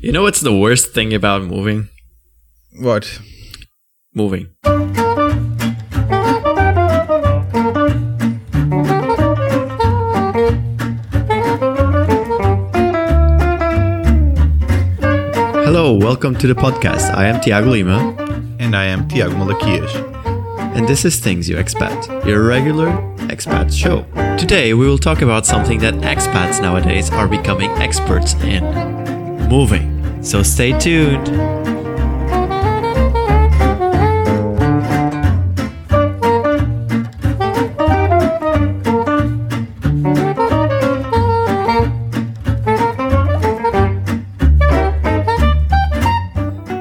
You 0.00 0.12
know 0.12 0.22
what's 0.22 0.40
the 0.40 0.56
worst 0.56 0.92
thing 0.94 1.14
about 1.14 1.42
moving? 1.42 1.88
What? 2.80 3.20
Moving. 4.14 4.48
Hello, 15.64 15.94
welcome 15.94 16.36
to 16.36 16.46
the 16.46 16.54
podcast. 16.54 17.12
I 17.14 17.26
am 17.26 17.40
Tiago 17.40 17.70
Lima, 17.70 18.14
And 18.60 18.76
I 18.76 18.84
am 18.84 19.08
Tiago 19.08 19.34
Malaquias. 19.34 19.92
and 20.76 20.86
this 20.88 21.04
is 21.04 21.18
Things 21.18 21.48
You 21.48 21.56
Expat, 21.56 22.24
your 22.26 22.44
regular 22.44 22.88
expat 23.28 23.72
show. 23.76 24.04
Today, 24.38 24.72
we 24.74 24.86
will 24.86 24.98
talk 24.98 25.20
about 25.22 25.44
something 25.44 25.78
that 25.80 25.94
expats 25.94 26.62
nowadays 26.62 27.10
are 27.10 27.26
becoming 27.28 27.70
experts 27.72 28.34
in 28.44 28.62
moving. 29.52 29.84
So 30.22 30.42
stay 30.42 30.72
tuned. 30.78 31.28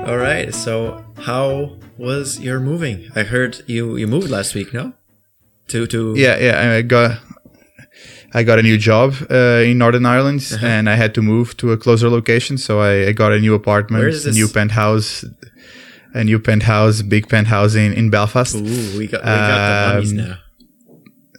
All 0.07 0.17
right. 0.17 0.55
So, 0.55 1.03
how 1.19 1.75
was 1.97 2.39
your 2.39 2.61
moving? 2.61 3.09
I 3.17 3.23
heard 3.23 3.61
you 3.67 3.97
you 3.97 4.07
moved 4.07 4.29
last 4.29 4.55
week, 4.55 4.73
no? 4.73 4.93
To 5.67 5.85
to 5.87 6.13
Yeah, 6.15 6.37
yeah. 6.39 6.77
I 6.77 6.81
got 6.83 7.19
I 8.33 8.43
got 8.43 8.59
a 8.59 8.63
new 8.63 8.77
job 8.77 9.13
uh, 9.29 9.61
in 9.69 9.77
Northern 9.77 10.05
Ireland, 10.05 10.41
Uh-huh. 10.53 10.65
and 10.65 10.89
I 10.89 10.95
had 10.95 11.13
to 11.13 11.21
move 11.21 11.55
to 11.57 11.71
a 11.71 11.77
closer 11.77 12.09
location. 12.09 12.57
So 12.57 12.79
I, 12.79 13.07
I 13.09 13.11
got 13.13 13.31
a 13.33 13.39
new 13.39 13.53
apartment, 13.53 14.03
is 14.05 14.25
a 14.25 14.31
new 14.31 14.47
penthouse, 14.47 15.25
a 16.13 16.23
new 16.23 16.39
penthouse, 16.39 17.01
big 17.01 17.27
penthouse 17.27 17.75
in 17.75 17.93
in 17.93 18.09
Belfast. 18.09 18.55
Ooh, 18.55 18.97
we 18.97 19.07
got 19.07 19.21
we 19.23 19.29
got 19.29 19.57
the 19.57 19.93
monies 19.93 20.11
Um, 20.11 20.17
now. 20.17 20.37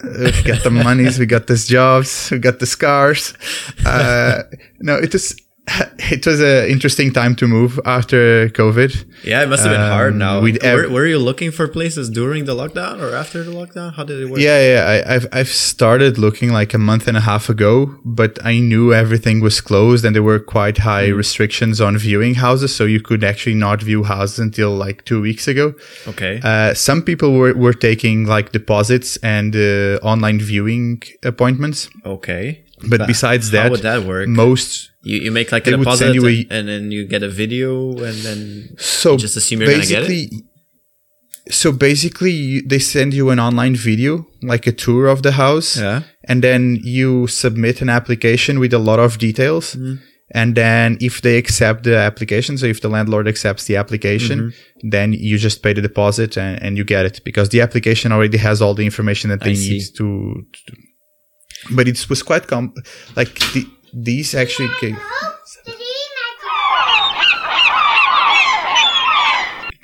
Uh, 0.05 0.31
we 0.37 0.43
got 0.43 0.63
the 0.65 0.71
monies, 0.71 1.19
we 1.19 1.27
got 1.27 1.47
these 1.47 1.67
jobs, 1.69 2.31
we 2.31 2.39
got 2.39 2.59
the 2.59 2.67
scars. 2.67 3.35
Uh, 3.87 4.43
no, 4.81 4.95
it 4.97 5.13
was 5.13 5.35
it 6.11 6.27
was 6.27 6.41
an 6.41 6.69
interesting 6.69 7.13
time 7.13 7.37
to 7.37 7.47
move 7.47 7.79
after 7.85 8.49
COVID. 8.49 8.93
Yeah, 9.25 9.43
it 9.45 9.49
must 9.49 9.63
have 9.63 9.71
been 9.71 9.81
hard 9.81 10.13
um, 10.15 10.19
now. 10.19 10.41
we'd 10.41 10.61
were, 10.63 10.89
were 10.89 11.07
you 11.07 11.19
looking 11.19 11.53
for 11.53 11.69
places 11.69 12.11
during 12.11 12.47
the 12.47 12.55
lockdown 12.55 13.01
or 13.01 13.15
after 13.15 13.45
the 13.45 13.53
lockdown? 13.53 13.95
How 13.95 14.03
did 14.03 14.21
it 14.21 14.27
work? 14.27 14.41
Yeah, 14.41 14.61
yeah. 14.61 15.03
I, 15.07 15.15
I've 15.15 15.27
I've 15.33 15.49
started 15.49 16.19
looking 16.19 16.51
like 16.53 16.75
a 16.75 16.79
month 16.79 17.07
and 17.07 17.17
a 17.17 17.21
half 17.21 17.49
ago, 17.49 17.95
but 18.05 18.39
I 18.45 18.59
knew 18.59 18.93
everything 18.93 19.41
was 19.41 19.61
closed 19.61 20.05
and 20.05 20.17
there 20.17 20.23
were 20.23 20.41
quite 20.41 20.79
high 20.79 21.09
Mm. 21.11 21.17
restrictions 21.17 21.81
on 21.81 21.97
viewing 21.97 22.35
houses, 22.35 22.75
so 22.75 22.85
you 22.85 23.01
could 23.01 23.23
actually 23.23 23.55
not 23.55 23.83
view 23.83 24.03
houses 24.03 24.39
until 24.41 24.71
like 24.75 25.05
two 25.05 25.21
weeks 25.21 25.47
ago. 25.49 25.75
Okay. 26.09 26.41
Uh, 26.43 26.75
some 26.75 27.03
people 27.03 27.33
were, 27.35 27.55
were 27.55 27.73
taking 27.73 28.27
like 28.27 28.51
deposits 28.53 29.17
and 29.19 29.55
uh, 29.55 29.99
online 30.03 30.39
viewing 30.41 31.03
appointments, 31.25 31.89
okay. 32.05 32.65
but, 32.89 33.07
besides 33.07 33.51
How 33.51 33.63
that, 33.63 33.71
would 33.71 33.83
that 33.83 34.03
work? 34.05 34.29
most 34.29 34.91
You, 35.05 35.19
you 35.25 35.31
make 35.33 35.51
like 35.53 35.67
a 35.67 35.77
deposit 35.77 36.17
and, 36.17 36.25
a- 36.25 36.47
and 36.51 36.69
then 36.69 36.93
you 36.93 37.07
get 37.07 37.23
a 37.23 37.29
video 37.29 37.91
and 38.09 38.17
then 38.27 38.41
so 38.79 39.17
just 39.17 39.37
assume 39.37 39.61
you're 39.61 39.71
gonna 39.73 39.85
get 39.87 40.03
it. 40.05 40.09
basically, 40.09 40.43
so 41.51 41.73
basically, 41.73 42.31
you, 42.31 42.63
they 42.63 42.79
send 42.79 43.13
you 43.15 43.31
an 43.31 43.41
online 43.41 43.75
video, 43.75 44.27
like 44.43 44.67
a 44.69 44.73
tour 44.73 45.07
of 45.09 45.23
the 45.23 45.33
house. 45.33 45.77
Yeah. 45.77 46.03
and 46.29 46.41
then 46.43 46.79
you 46.85 47.27
submit 47.27 47.83
an 47.83 47.89
application 47.89 48.61
with 48.61 48.73
a 48.73 48.79
lot 48.79 49.01
of 49.01 49.19
details 49.19 49.75
Mm-hmm. 49.75 49.95
and 50.41 50.55
then 50.55 50.97
if 51.01 51.15
they 51.25 51.37
accept 51.43 51.83
the 51.83 51.97
application 52.11 52.57
so 52.57 52.67
if 52.75 52.79
the 52.81 52.89
landlord 52.97 53.27
accepts 53.33 53.65
the 53.69 53.77
application 53.83 54.39
Mm-hmm. 54.39 54.89
then 54.95 55.09
you 55.29 55.37
just 55.49 55.59
pay 55.65 55.73
the 55.75 55.83
deposit 55.91 56.31
and, 56.39 56.63
and 56.65 56.73
you 56.79 56.85
get 56.85 57.05
it 57.11 57.17
because 57.25 57.49
the 57.55 57.61
application 57.67 58.13
already 58.13 58.39
has 58.39 58.63
all 58.63 58.75
the 58.81 58.85
information 58.85 59.27
that 59.31 59.41
they 59.47 59.55
see. 59.57 59.71
need 59.73 59.87
to, 60.01 60.07
to 60.67 60.73
but 61.77 61.87
it 61.89 61.99
was 62.09 62.23
quite 62.23 62.47
com 62.47 62.73
like 63.17 63.35
the, 63.53 63.63
these 63.93 64.35
actually 64.35 64.69
ca- 64.81 64.97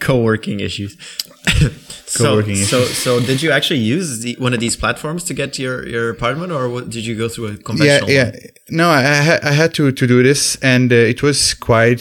Co-working 0.01 0.61
issues. 0.61 0.97
so, 2.07 2.25
Co-working 2.25 2.57
so, 2.57 2.79
issues. 2.81 2.97
so 2.97 3.21
did 3.21 3.43
you 3.43 3.51
actually 3.51 3.81
use 3.81 4.21
the, 4.21 4.37
one 4.39 4.55
of 4.55 4.61
these 4.61 4.77
platforms 4.77 5.25
to 5.25 5.35
get 5.35 5.53
to 5.55 5.63
your, 5.63 5.87
your 5.87 6.11
apartment 6.11 6.53
or 6.53 6.69
what, 6.69 6.89
did 6.89 7.05
you 7.05 7.17
go 7.17 7.29
through 7.29 7.47
a 7.49 7.53
yeah 7.53 7.57
conventional 7.65 8.11
yeah 8.11 8.25
one? 8.25 8.35
no 8.71 8.89
i, 8.91 9.03
I, 9.03 9.39
I 9.43 9.53
had 9.53 9.75
to, 9.75 9.93
to 9.93 10.07
do 10.07 10.23
this 10.23 10.57
and 10.63 10.93
uh, 10.93 10.97
it 10.97 11.23
was 11.23 11.53
quite 11.55 12.01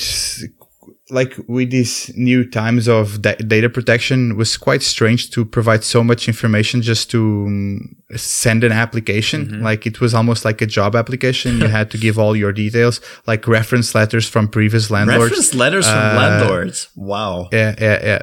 like 1.09 1.35
with 1.47 1.71
these 1.71 2.11
new 2.17 2.43
times 2.49 2.87
of 2.87 3.21
da- 3.21 3.35
data 3.35 3.69
protection 3.69 4.35
was 4.35 4.57
quite 4.57 4.83
strange 4.83 5.29
to 5.31 5.45
provide 5.45 5.83
so 5.83 6.03
much 6.03 6.27
information 6.27 6.81
just 6.81 7.09
to 7.11 7.45
um, 7.47 7.95
send 8.17 8.63
an 8.63 8.71
application 8.73 9.45
Mm-hmm. 9.47 9.63
like 9.63 9.85
it 9.87 10.01
was 10.01 10.13
almost 10.13 10.43
like 10.45 10.61
a 10.61 10.65
job 10.65 10.95
application 10.95 11.59
you 11.61 11.67
had 11.67 11.89
to 11.91 11.97
give 11.97 12.19
all 12.19 12.35
your 12.35 12.51
details 12.51 12.99
like 13.25 13.47
reference 13.47 13.95
letters 13.95 14.27
from 14.27 14.47
previous 14.49 14.91
landlords 14.91 15.23
Reference 15.31 15.53
letters 15.53 15.85
from 15.87 15.97
Uh, 15.97 16.13
landlords. 16.21 16.89
Wow. 16.95 17.47
yeah 17.53 17.75
yeah 17.79 17.99
yeah 18.09 18.21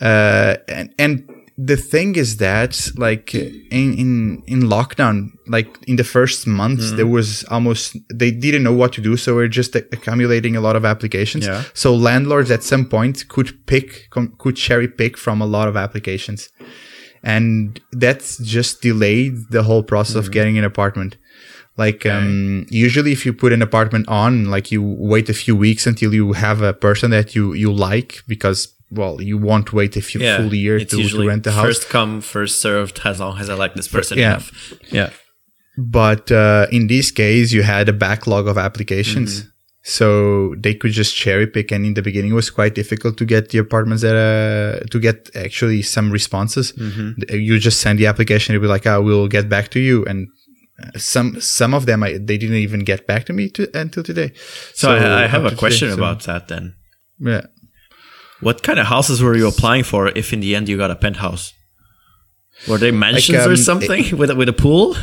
uh 0.00 0.56
and 0.68 0.94
and 0.98 1.28
the 1.60 1.76
thing 1.76 2.14
is 2.14 2.36
that 2.36 2.72
like 2.96 3.34
in 3.34 3.88
in 4.02 4.42
in 4.46 4.60
lockdown 4.62 5.16
like 5.48 5.68
in 5.88 5.96
the 5.96 6.04
first 6.04 6.46
months 6.46 6.84
Mm-hmm. 6.84 6.96
there 6.98 7.06
was 7.18 7.42
almost 7.50 7.96
they 8.14 8.30
didn't 8.30 8.62
know 8.62 8.72
what 8.82 8.92
to 8.92 9.00
do 9.00 9.16
so 9.16 9.34
we're 9.34 9.48
just 9.62 9.74
accumulating 9.74 10.54
a 10.56 10.60
lot 10.60 10.76
of 10.76 10.84
applications 10.84 11.44
Yeah. 11.46 11.64
so 11.74 11.88
landlords 11.96 12.50
at 12.56 12.62
some 12.62 12.84
point 12.86 13.26
could 13.28 13.50
pick 13.66 13.88
com- 14.10 14.34
could 14.38 14.56
cherry 14.56 14.86
pick 14.88 15.16
from 15.18 15.40
a 15.42 15.46
lot 15.46 15.66
of 15.68 15.76
applications 15.76 16.48
and 17.22 17.80
that's 17.92 18.38
just 18.38 18.80
delayed 18.82 19.34
the 19.50 19.62
whole 19.64 19.82
process 19.82 20.14
Mm-hmm. 20.16 20.26
of 20.26 20.32
getting 20.32 20.58
an 20.58 20.64
apartment 20.64 21.16
like 21.76 22.06
um 22.06 22.66
usually 22.70 23.12
if 23.12 23.24
you 23.26 23.32
put 23.32 23.52
an 23.52 23.62
apartment 23.62 24.06
on 24.08 24.44
like 24.54 24.70
you 24.74 24.82
wait 25.12 25.28
a 25.28 25.34
few 25.34 25.56
weeks 25.56 25.86
until 25.86 26.14
you 26.14 26.32
have 26.34 26.62
a 26.62 26.72
person 26.72 27.10
that 27.10 27.34
you 27.34 27.52
you 27.62 27.72
like 27.72 28.22
because 28.28 28.60
well 28.90 29.20
you 29.20 29.36
won't 29.38 29.72
wait 29.72 29.96
a 29.96 30.00
few 30.00 30.20
Yeah. 30.20 30.36
full 30.38 30.54
year 30.54 30.78
to, 30.78 31.08
to 31.08 31.26
rent 31.28 31.44
the 31.44 31.52
house 31.52 31.66
First 31.66 31.88
come, 31.88 32.20
first 32.20 32.60
served 32.62 33.00
as 33.04 33.20
long 33.20 33.38
as 33.38 33.48
I 33.50 33.54
like 33.54 33.74
this 33.74 33.88
person 33.88 34.18
Yeah. 34.18 34.30
enough. 34.30 34.50
Yeah. 34.90 35.10
but 35.76 36.30
uh, 36.32 36.66
in 36.72 36.86
this 36.88 37.10
case 37.10 37.52
you 37.52 37.62
had 37.62 37.88
a 37.88 37.92
backlog 37.92 38.46
of 38.48 38.56
applications 38.58 39.30
Mm-hmm. 39.40 39.48
so 39.98 40.54
they 40.64 40.74
could 40.74 40.92
just 40.92 41.14
cherry 41.14 41.46
pick 41.46 41.70
and 41.72 41.84
in 41.86 41.94
the 41.94 42.02
beginning 42.02 42.30
it 42.32 42.34
was 42.42 42.50
quite 42.50 42.74
difficult 42.74 43.16
to 43.18 43.24
get 43.24 43.50
the 43.50 43.58
apartments 43.58 44.02
that 44.02 44.16
uh, 44.16 44.84
to 44.92 44.98
get 45.00 45.30
actually 45.34 45.82
some 45.82 46.10
responses 46.18 46.72
Mm-hmm. 46.72 47.10
you 47.48 47.58
just 47.58 47.80
send 47.80 47.98
the 47.98 48.06
application 48.12 48.54
it'll 48.54 48.62
be 48.68 48.68
like 48.76 48.86
oh 48.86 49.00
we'll 49.02 49.28
get 49.28 49.48
back 49.48 49.66
to 49.74 49.80
you 49.80 50.04
and 50.10 50.18
uh, 50.82 50.98
some 50.98 51.40
some 51.40 51.72
of 51.78 51.86
them 51.86 52.02
I, 52.02 52.10
they 52.28 52.38
didn't 52.42 52.56
even 52.66 52.80
get 52.80 53.06
back 53.06 53.22
to 53.26 53.32
me 53.32 53.44
to, 53.56 53.62
until 53.82 54.02
today 54.02 54.32
So, 54.74 54.90
I, 54.94 55.24
I 55.24 55.26
have 55.34 55.44
a 55.44 55.50
to 55.50 55.56
question 55.56 55.88
today, 55.88 55.96
so- 55.98 56.02
about 56.04 56.20
that 56.24 56.48
then. 56.48 56.74
yeah 57.32 57.46
What 58.40 58.62
kind 58.62 58.78
of 58.78 58.86
houses 58.86 59.20
were 59.22 59.36
you 59.36 59.48
applying 59.48 59.84
for 59.84 60.08
if 60.08 60.32
in 60.32 60.40
the 60.40 60.54
end 60.54 60.68
you 60.68 60.76
got 60.76 60.90
a 60.90 60.96
penthouse? 60.96 61.52
Were 62.68 62.78
they 62.78 62.90
mansions 62.90 63.46
or 63.46 63.50
um, 63.50 63.56
something 63.56 64.16
with 64.20 64.30
a, 64.30 64.34
with 64.36 64.48
a 64.48 64.52
pool? 64.52 64.96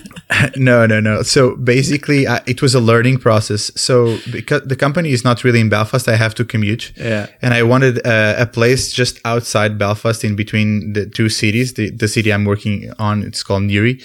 no, 0.56 0.86
no, 0.86 1.00
no. 1.00 1.22
So 1.22 1.56
basically, 1.56 2.26
uh, 2.26 2.40
it 2.46 2.62
was 2.62 2.74
a 2.74 2.80
learning 2.80 3.18
process. 3.18 3.70
So 3.76 4.18
because 4.32 4.62
the 4.62 4.76
company 4.76 5.10
is 5.12 5.22
not 5.24 5.44
really 5.44 5.60
in 5.60 5.68
Belfast, 5.68 6.08
I 6.08 6.16
have 6.16 6.34
to 6.36 6.44
commute. 6.44 6.92
Yeah. 6.96 7.26
And 7.42 7.54
I 7.54 7.62
wanted 7.62 8.06
uh, 8.06 8.34
a 8.38 8.46
place 8.46 8.92
just 8.92 9.20
outside 9.24 9.78
Belfast, 9.78 10.24
in 10.24 10.36
between 10.36 10.92
the 10.94 11.06
two 11.06 11.28
cities. 11.28 11.74
The 11.74 11.90
the 11.90 12.08
city 12.08 12.32
I'm 12.32 12.44
working 12.44 12.92
on, 12.98 13.22
it's 13.22 13.42
called 13.42 13.64
Newry. 13.64 14.02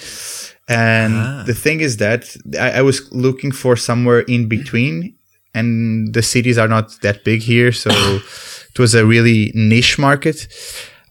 And 0.67 1.13
Ah. 1.15 1.43
the 1.45 1.53
thing 1.53 1.81
is 1.81 1.97
that 1.97 2.35
I, 2.59 2.79
I 2.79 2.81
was 2.81 3.01
looking 3.11 3.51
for 3.51 3.75
somewhere 3.75 4.21
in 4.21 4.47
between, 4.47 5.15
and 5.53 6.13
the 6.13 6.21
cities 6.21 6.57
are 6.57 6.67
not 6.67 7.01
that 7.01 7.23
big 7.23 7.41
here, 7.41 7.71
so 7.73 7.89
it 8.73 8.79
was 8.79 8.93
a 8.95 9.05
really 9.05 9.51
niche 9.55 9.97
market. 9.99 10.47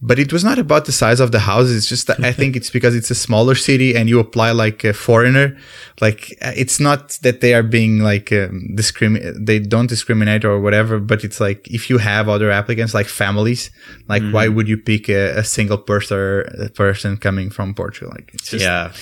But 0.03 0.19
it 0.19 0.33
was 0.33 0.43
not 0.43 0.59
about 0.59 0.87
the 0.87 0.93
size 0.93 1.21
of 1.21 1.31
the 1.31 1.41
houses. 1.41 1.77
It's 1.77 1.87
just 1.87 2.07
that 2.07 2.25
I 2.25 2.33
think 2.33 2.57
it's 2.57 2.71
because 2.71 2.95
it's 2.97 3.11
a 3.11 3.15
smaller 3.15 3.55
city 3.55 3.95
and 3.95 4.09
you 4.09 4.19
apply 4.19 4.53
like 4.53 4.83
a 4.83 4.95
foreigner. 4.95 5.59
Like 6.01 6.39
uh, 6.41 6.53
it's 6.57 6.81
not 6.81 7.19
that 7.21 7.43
they 7.43 7.53
are 7.53 7.63
being 7.63 7.99
like 7.99 8.33
um, 8.33 8.69
discrimin. 8.75 9.21
They 9.47 9.59
don't 9.59 9.89
discriminate 9.89 10.43
or 10.47 10.59
whatever. 10.59 11.01
But 11.01 11.23
it's 11.23 11.39
like 11.39 11.69
if 11.71 11.91
you 11.91 11.99
have 11.99 12.31
other 12.31 12.51
applicants 12.51 12.95
like 12.95 13.09
families, 13.09 13.71
like 14.09 14.23
why 14.33 14.49
would 14.49 14.69
you 14.69 14.79
pick 14.79 15.11
a, 15.11 15.37
a 15.41 15.45
single 15.45 15.77
person 15.77 16.71
person 16.75 17.19
coming 17.19 17.51
from 17.51 17.75
Portugal? 17.75 18.11
Like 18.17 18.31
it's 18.33 18.49
just 18.53 18.65
yeah. 18.65 18.93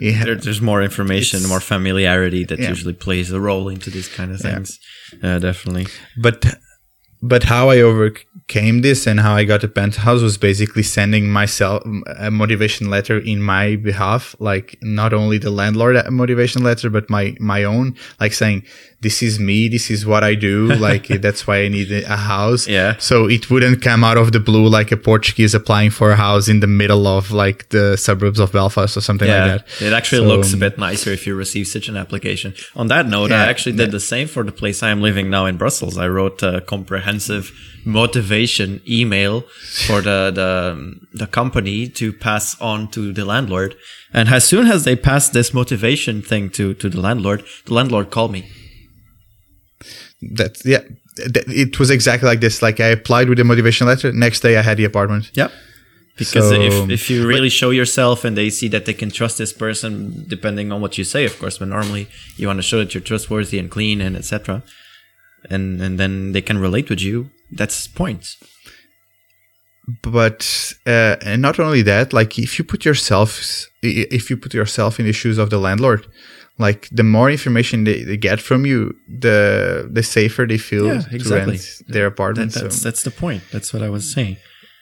Yeah. 0.00 0.24
There, 0.24 0.36
there's 0.36 0.62
more 0.62 0.82
information, 0.82 1.46
more 1.46 1.60
familiarity 1.60 2.44
that 2.44 2.58
Yeah. 2.58 2.70
usually 2.70 2.94
plays 2.94 3.30
a 3.30 3.40
role 3.40 3.68
into 3.68 3.90
these 3.90 4.08
kind 4.08 4.32
of 4.32 4.40
things. 4.40 4.80
Yeah, 5.22 5.38
definitely. 5.38 5.88
but 6.16 6.42
but 7.28 7.42
how 7.42 7.68
I 7.70 7.82
overcame 8.48 8.82
this 8.82 9.06
and 9.06 9.20
how 9.20 9.34
I 9.34 9.44
got 9.44 9.64
a 9.64 9.68
penthouse 9.68 10.22
was 10.22 10.38
basically 10.38 10.82
sending 10.82 11.28
myself 11.28 11.82
a 12.18 12.30
motivation 12.30 12.88
letter 12.90 13.18
in 13.18 13.42
my 13.42 13.76
behalf, 13.76 14.36
like 14.38 14.76
not 14.82 15.12
only 15.12 15.38
the 15.38 15.50
landlord 15.50 15.96
motivation 16.10 16.62
letter, 16.62 16.90
but 16.90 17.10
my 17.10 17.34
my 17.40 17.64
own, 17.64 17.94
like 18.20 18.32
saying 18.32 18.62
this 19.00 19.22
is 19.22 19.38
me, 19.38 19.68
this 19.68 19.90
is 19.90 20.06
what 20.06 20.22
I 20.22 20.34
do, 20.36 20.68
like 20.88 21.08
that's 21.20 21.46
why 21.46 21.62
I 21.64 21.68
need 21.68 21.90
a 21.90 22.16
house. 22.16 22.68
Yeah. 22.68 22.94
So 22.98 23.28
it 23.28 23.50
wouldn't 23.50 23.82
come 23.82 24.04
out 24.04 24.16
of 24.16 24.30
the 24.30 24.40
blue 24.40 24.68
like 24.68 24.92
a 24.92 24.96
Portuguese 24.96 25.54
applying 25.54 25.90
for 25.90 26.12
a 26.12 26.16
house 26.16 26.48
in 26.48 26.60
the 26.60 26.66
middle 26.68 27.06
of 27.06 27.32
like 27.32 27.68
the 27.70 27.96
suburbs 27.96 28.38
of 28.38 28.52
Belfast 28.52 28.96
or 28.96 29.00
something 29.00 29.28
yeah, 29.28 29.46
like 29.46 29.66
that. 29.66 29.82
it 29.86 29.92
actually 29.92 30.26
So, 30.28 30.36
looks 30.36 30.52
a 30.52 30.56
bit 30.56 30.78
nicer 30.78 31.10
if 31.10 31.26
you 31.26 31.34
receive 31.34 31.66
such 31.66 31.88
an 31.88 31.96
application. 31.96 32.54
On 32.76 32.86
that 32.88 33.06
note, 33.06 33.32
I 33.32 33.46
actually 33.50 33.76
did 33.76 33.90
the 33.90 34.00
same 34.00 34.28
for 34.28 34.44
the 34.44 34.52
place 34.52 34.82
I 34.82 34.90
am 34.90 35.00
living 35.02 35.30
now 35.30 35.46
in 35.46 35.56
Brussels. 35.56 35.98
I 35.98 36.08
wrote 36.08 36.42
a 36.42 36.60
comprehensive 36.60 37.50
motivation 37.86 38.80
email 38.86 39.42
for 39.86 40.00
the 40.02 40.30
the, 40.34 40.50
the 41.14 41.26
company 41.26 41.88
to 41.88 42.12
pass 42.12 42.60
on 42.60 42.88
to 42.90 43.12
the 43.12 43.24
landlord. 43.24 43.74
And 44.12 44.28
as 44.28 44.44
soon 44.44 44.66
as 44.66 44.84
they 44.84 44.96
passed 44.96 45.32
this 45.32 45.54
motivation 45.54 46.20
thing 46.22 46.50
to 46.50 46.74
to 46.74 46.88
the 46.90 47.00
landlord, 47.00 47.44
the 47.66 47.74
landlord 47.74 48.10
called 48.10 48.32
me. 48.32 48.42
that 50.38 50.52
yeah 50.64 50.80
it 51.18 51.78
was 51.78 51.90
exactly 51.90 52.26
like 52.26 52.40
this 52.40 52.60
like 52.62 52.78
i 52.80 52.86
applied 52.98 53.28
with 53.28 53.38
the 53.38 53.44
motivation 53.44 53.86
letter 53.86 54.12
next 54.12 54.40
day 54.40 54.56
i 54.58 54.62
had 54.62 54.76
the 54.76 54.84
apartment 54.84 55.30
Yep. 55.34 55.50
Because 56.18 56.48
So- 56.48 56.60
if, 56.60 56.90
if 56.90 57.10
you 57.10 57.26
really 57.26 57.50
show 57.50 57.70
yourself 57.70 58.24
and 58.24 58.34
they 58.36 58.48
see 58.50 58.68
that 58.68 58.84
they 58.86 58.94
can 58.94 59.10
trust 59.10 59.36
this 59.36 59.52
person, 59.52 60.24
depending 60.28 60.72
on 60.72 60.80
what 60.80 60.96
you 60.96 61.04
say, 61.04 61.26
of 61.26 61.38
course, 61.38 61.58
but 61.58 61.68
normally 61.68 62.08
you 62.38 62.46
want 62.46 62.58
to 62.58 62.62
show 62.62 62.78
that 62.78 62.94
you're 62.94 63.02
trustworthy 63.10 63.58
and 63.58 63.70
clean 63.70 64.00
and 64.00 64.16
etc. 64.16 64.62
And 65.50 65.64
and 65.82 65.98
then 66.00 66.32
they 66.32 66.40
can 66.40 66.56
relate 66.58 66.88
with 66.88 67.02
you. 67.08 67.28
That's 67.50 67.86
points. 67.88 68.36
but 70.02 70.72
uh, 70.86 71.16
and 71.22 71.40
not 71.42 71.58
only 71.60 71.82
that 71.82 72.12
like 72.12 72.38
if 72.38 72.58
you 72.58 72.64
put 72.64 72.84
yourself 72.84 73.66
if 73.82 74.30
you 74.30 74.36
put 74.36 74.52
yourself 74.52 74.98
in 74.98 75.06
the 75.06 75.12
shoes 75.12 75.38
of 75.38 75.48
the 75.50 75.58
landlord 75.58 76.06
like 76.58 76.88
the 76.90 77.04
more 77.04 77.30
information 77.30 77.84
they, 77.84 78.02
they 78.02 78.16
get 78.16 78.40
from 78.40 78.66
you 78.66 78.94
the 79.20 79.88
the 79.92 80.02
safer 80.02 80.44
they 80.46 80.58
feel 80.58 80.86
Yeah, 80.86 81.02
to 81.02 81.28
rent 81.34 81.82
their 81.86 82.04
That, 82.04 82.12
apartment 82.14 82.52
that's 82.54 82.76
so, 82.80 82.88
that's 82.88 83.02
the 83.04 83.10
point. 83.12 83.42
That's 83.52 83.72
what 83.72 83.82
I 83.82 83.88
was 83.90 84.10
saying, 84.12 84.36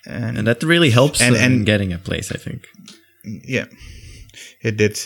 and, 0.06 0.38
and 0.38 0.46
that 0.46 0.62
really 0.62 0.90
helps 0.90 1.20
And- 1.20 1.36
in 1.36 1.42
and- 1.42 1.66
getting 1.66 1.92
a 1.92 1.98
place. 1.98 2.32
I 2.32 2.38
think. 2.38 2.60
yeah 3.24 3.66
it 4.64 4.76
did 4.76 4.96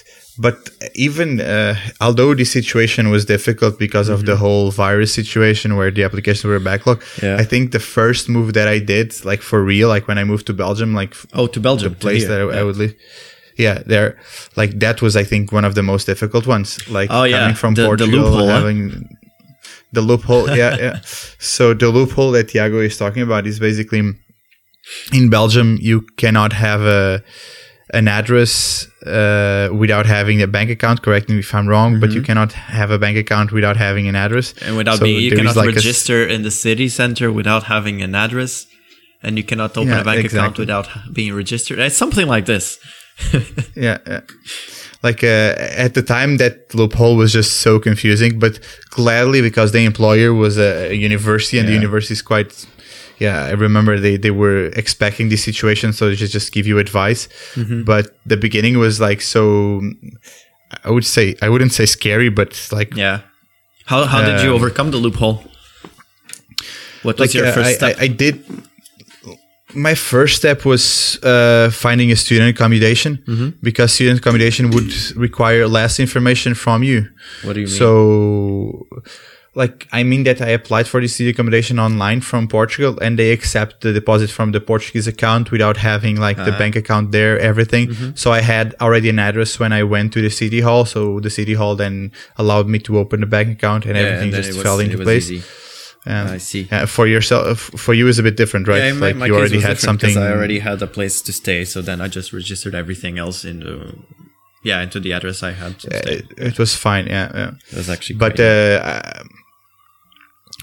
but 0.40 0.56
even 0.94 1.40
uh, 1.40 1.74
although 2.00 2.32
the 2.34 2.44
situation 2.44 3.10
was 3.10 3.24
difficult 3.24 3.74
because 3.86 4.08
of 4.08 4.20
the 4.24 4.36
whole 4.36 4.70
virus 4.70 5.12
situation 5.20 5.68
where 5.78 5.90
the 5.96 6.04
applications 6.08 6.44
were 6.44 6.60
backlogged 6.70 7.02
Yeah. 7.22 7.36
i 7.42 7.44
think 7.50 7.72
the 7.72 7.80
first 7.96 8.28
move 8.28 8.48
that 8.52 8.68
i 8.76 8.78
did 8.94 9.08
like 9.30 9.42
for 9.42 9.58
real 9.72 9.88
like 9.94 10.06
when 10.08 10.18
i 10.18 10.24
moved 10.24 10.46
to 10.46 10.54
belgium 10.64 10.90
like 11.00 11.12
Oh, 11.34 11.46
to 11.54 11.60
Belgium, 11.60 11.92
the 11.94 11.98
place 12.06 12.24
that 12.28 12.40
I, 12.40 12.44
here. 12.44 12.60
I 12.60 12.62
would 12.66 12.76
live. 12.84 12.94
Yeah, 13.66 13.82
there, 13.92 14.10
like 14.60 14.72
that 14.84 15.02
was, 15.02 15.16
I 15.16 15.24
think, 15.24 15.50
one 15.50 15.64
of 15.68 15.74
the 15.74 15.82
most 15.82 16.04
difficult 16.06 16.46
ones. 16.46 16.68
Like 16.88 17.10
Oh, 17.10 17.24
yeah. 17.24 17.38
coming 17.40 17.56
from 17.56 17.74
The- 17.74 17.82
the 17.82 17.88
Portugal, 17.88 18.20
loophole, 18.20 18.46
huh? 18.48 18.54
having 18.60 18.80
the 19.92 20.00
loophole. 20.00 20.46
yeah, 20.62 20.76
yeah. 20.84 21.00
So 21.56 21.74
the 21.74 21.88
loophole 21.96 22.30
that 22.36 22.46
Tiago 22.50 22.78
is 22.80 22.96
talking 22.96 23.22
about 23.28 23.46
is 23.48 23.58
basically 23.58 24.02
in 25.12 25.28
Belgium 25.28 25.76
you 25.80 26.02
cannot 26.16 26.52
have 26.52 26.82
a 26.82 27.22
an 27.90 28.06
address 28.08 28.86
uh, 29.06 29.68
without 29.72 30.06
having 30.06 30.42
a 30.42 30.46
bank 30.46 30.70
account. 30.70 31.02
Correct 31.02 31.28
me 31.28 31.38
if 31.38 31.54
I'm 31.54 31.66
wrong, 31.66 32.00
but 32.00 32.10
you 32.12 32.22
cannot 32.22 32.52
have 32.52 32.90
a 32.90 32.98
bank 32.98 33.16
account 33.16 33.52
without 33.52 33.76
having 33.76 34.08
an 34.08 34.16
address. 34.16 34.52
Mm-hmm. 34.52 34.66
And 34.68 34.76
without 34.76 34.98
So 34.98 35.04
being, 35.04 35.20
you 35.22 35.36
cannot 35.36 35.56
like 35.56 35.70
s- 35.70 35.76
register 35.76 36.26
in 36.26 36.42
the 36.42 36.50
city 36.50 36.88
center 36.88 37.32
without 37.32 37.64
having 37.64 38.02
an 38.02 38.14
address, 38.14 38.66
and 39.22 39.36
you 39.38 39.44
cannot 39.44 39.76
open 39.76 39.88
Yeah, 39.88 40.00
a 40.00 40.04
bank 40.04 40.24
account 40.26 40.58
without 40.58 40.88
being 41.12 41.34
registered. 41.34 41.78
It's 41.78 41.96
something 41.96 42.26
like 42.26 42.46
this. 42.46 42.78
yeah, 43.74 43.98
yeah. 44.06 44.20
like 45.02 45.24
uh, 45.24 45.54
at 45.84 45.94
the 45.94 46.02
time 46.02 46.36
that 46.36 46.72
loophole 46.74 47.16
was 47.16 47.32
just 47.32 47.56
so 47.60 47.80
confusing 47.80 48.38
but 48.38 48.60
gladly 48.90 49.40
because 49.42 49.72
the 49.72 49.84
employer 49.84 50.32
was 50.32 50.56
a, 50.56 50.90
a 50.90 50.94
university 50.94 51.58
and 51.58 51.66
the 51.68 51.72
university 51.72 52.12
is 52.12 52.22
quite 52.22 52.64
yeah 53.18 53.44
i 53.50 53.52
remember 53.52 53.98
they, 54.00 54.16
they 54.16 54.30
were 54.30 54.66
expecting 54.76 55.28
this 55.28 55.42
situation 55.44 55.92
so 55.92 56.08
they 56.08 56.14
just, 56.14 56.32
just 56.32 56.52
give 56.52 56.66
you 56.66 56.78
advice 56.78 57.28
Mm-hmm. 57.54 57.82
but 57.84 58.04
the 58.26 58.36
beginning 58.36 58.78
was 58.78 59.00
like 59.00 59.20
so 59.20 59.80
i 60.84 60.90
would 60.90 61.04
say 61.04 61.34
i 61.42 61.48
wouldn't 61.48 61.72
say 61.72 61.86
scary 61.86 62.28
but 62.30 62.50
like 62.72 62.94
Yeah. 62.96 63.20
How 63.86 64.04
how 64.04 64.20
did 64.28 64.42
you 64.44 64.50
Um, 64.50 64.56
overcome 64.56 64.90
the 64.90 64.98
loophole? 64.98 65.36
What 67.02 67.18
was 67.18 67.20
like 67.20 67.34
your 67.34 67.46
uh, 67.46 67.52
first 67.52 67.68
I, 67.68 67.72
step? 67.74 67.96
I, 68.00 68.04
I 68.04 68.08
did 68.08 68.34
my 69.74 69.94
first 69.94 70.36
step 70.36 70.64
was 70.64 71.18
uh, 71.22 71.70
finding 71.70 72.10
a 72.12 72.16
student 72.16 72.48
accommodation 72.56 73.18
Mm-hmm. 73.26 73.48
because 73.62 73.92
student 73.92 74.18
accommodation 74.20 74.70
would 74.70 74.92
require 75.16 75.66
less 75.68 75.98
information 76.00 76.54
from 76.54 76.82
you 76.82 77.08
what 77.44 77.54
do 77.54 77.60
you 77.60 77.66
mean? 77.66 77.76
so 77.76 78.86
like 79.62 79.76
i 79.98 80.00
mean 80.10 80.22
that 80.28 80.38
i 80.48 80.50
applied 80.58 80.86
for 80.92 80.98
the 81.04 81.08
student 81.14 81.34
accommodation 81.36 81.76
online 81.86 82.20
from 82.30 82.42
portugal 82.56 82.92
and 83.04 83.12
they 83.20 83.30
accept 83.36 83.72
the 83.84 83.92
deposit 84.00 84.30
from 84.36 84.48
the 84.56 84.60
portuguese 84.70 85.06
account 85.14 85.44
without 85.54 85.76
having 85.90 86.14
like 86.26 86.36
the 86.36 86.52
Uh-huh. 86.52 86.62
bank 86.62 86.74
account 86.82 87.06
there 87.18 87.34
everything 87.50 87.84
Mm-hmm. 87.88 88.10
so 88.22 88.26
i 88.38 88.40
had 88.54 88.66
already 88.84 89.08
an 89.14 89.18
address 89.28 89.50
when 89.62 89.72
i 89.80 89.82
went 89.94 90.08
to 90.16 90.20
the 90.26 90.32
city 90.42 90.60
hall 90.66 90.82
so 90.94 91.00
the 91.26 91.32
city 91.38 91.54
hall 91.60 91.74
then 91.84 91.94
allowed 92.42 92.66
me 92.74 92.78
to 92.86 92.92
open 93.02 93.18
the 93.24 93.30
bank 93.36 93.48
account 93.56 93.82
and 93.86 93.94
Yeah, 93.96 94.02
everything 94.04 94.30
then 94.32 94.42
just 94.42 94.54
was- 94.56 94.62
fell 94.66 94.78
into 94.84 94.98
place 95.08 95.30
easy. 95.30 95.42
Um, 96.14 96.26
I 96.36 96.38
see. 96.50 96.62
yeah, 96.72 96.86
for 96.96 97.06
yourself, 97.14 97.56
for 97.84 97.92
you 97.98 98.06
is 98.12 98.18
a 98.18 98.22
bit 98.28 98.36
different, 98.42 98.64
right? 98.72 98.82
Yeah, 98.84 98.92
my, 98.94 99.06
like 99.08 99.16
my 99.22 99.26
you 99.26 99.32
case 99.32 99.40
already 99.40 99.56
was 99.60 99.64
had 99.70 99.78
something. 99.88 100.14
I 100.16 100.30
already 100.36 100.58
had 100.68 100.78
a 100.80 100.86
place 100.98 101.16
to 101.26 101.32
stay, 101.42 101.60
so 101.72 101.82
then 101.88 101.98
I 102.00 102.06
just 102.18 102.28
registered 102.32 102.74
everything 102.82 103.14
else 103.24 103.38
into 103.50 103.72
yeah 104.70 104.80
into 104.86 104.98
the 105.04 105.12
address 105.16 105.42
I 105.42 105.52
had 105.62 105.72
stay. 105.80 106.14
it, 106.16 106.24
it 106.50 106.56
was 106.62 106.72
fine, 106.86 107.04
yeah, 107.16 107.28
yeah. 107.40 107.50
It 107.72 107.76
was 107.80 107.88
actually 107.94 108.16
But 108.24 108.36
quite 108.36 108.46
uh, 108.46 109.24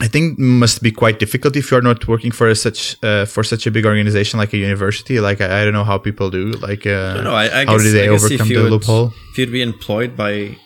I 0.02 0.08
think 0.08 0.38
it 0.38 0.42
must 0.42 0.82
be 0.84 0.92
quite 0.92 1.20
difficult 1.20 1.56
if 1.56 1.72
you're 1.72 1.82
not 1.82 2.06
working 2.06 2.32
for 2.32 2.50
a 2.50 2.56
such 2.56 2.98
uh, 3.02 3.26
for 3.26 3.44
such 3.44 3.66
a 3.66 3.72
big 3.72 3.86
organization 3.86 4.38
like 4.40 4.52
a 4.52 4.58
university. 4.58 5.22
Like 5.22 5.40
I, 5.40 5.62
I 5.62 5.64
don't 5.64 5.74
know 5.74 5.86
how 5.86 5.98
people 5.98 6.30
do. 6.30 6.52
Like 6.52 6.86
uh, 6.86 7.22
No, 7.22 7.34
I, 7.34 7.62
I 7.62 7.66
how 7.66 7.78
guess, 7.78 7.84
did 7.84 7.94
they 7.94 8.10
overcome 8.10 8.48
the 8.50 8.58
would- 8.64 8.72
loophole? 8.72 9.14
If 9.32 9.38
you'd 9.38 9.52
be 9.54 9.62
employed 9.62 10.18
by 10.18 10.58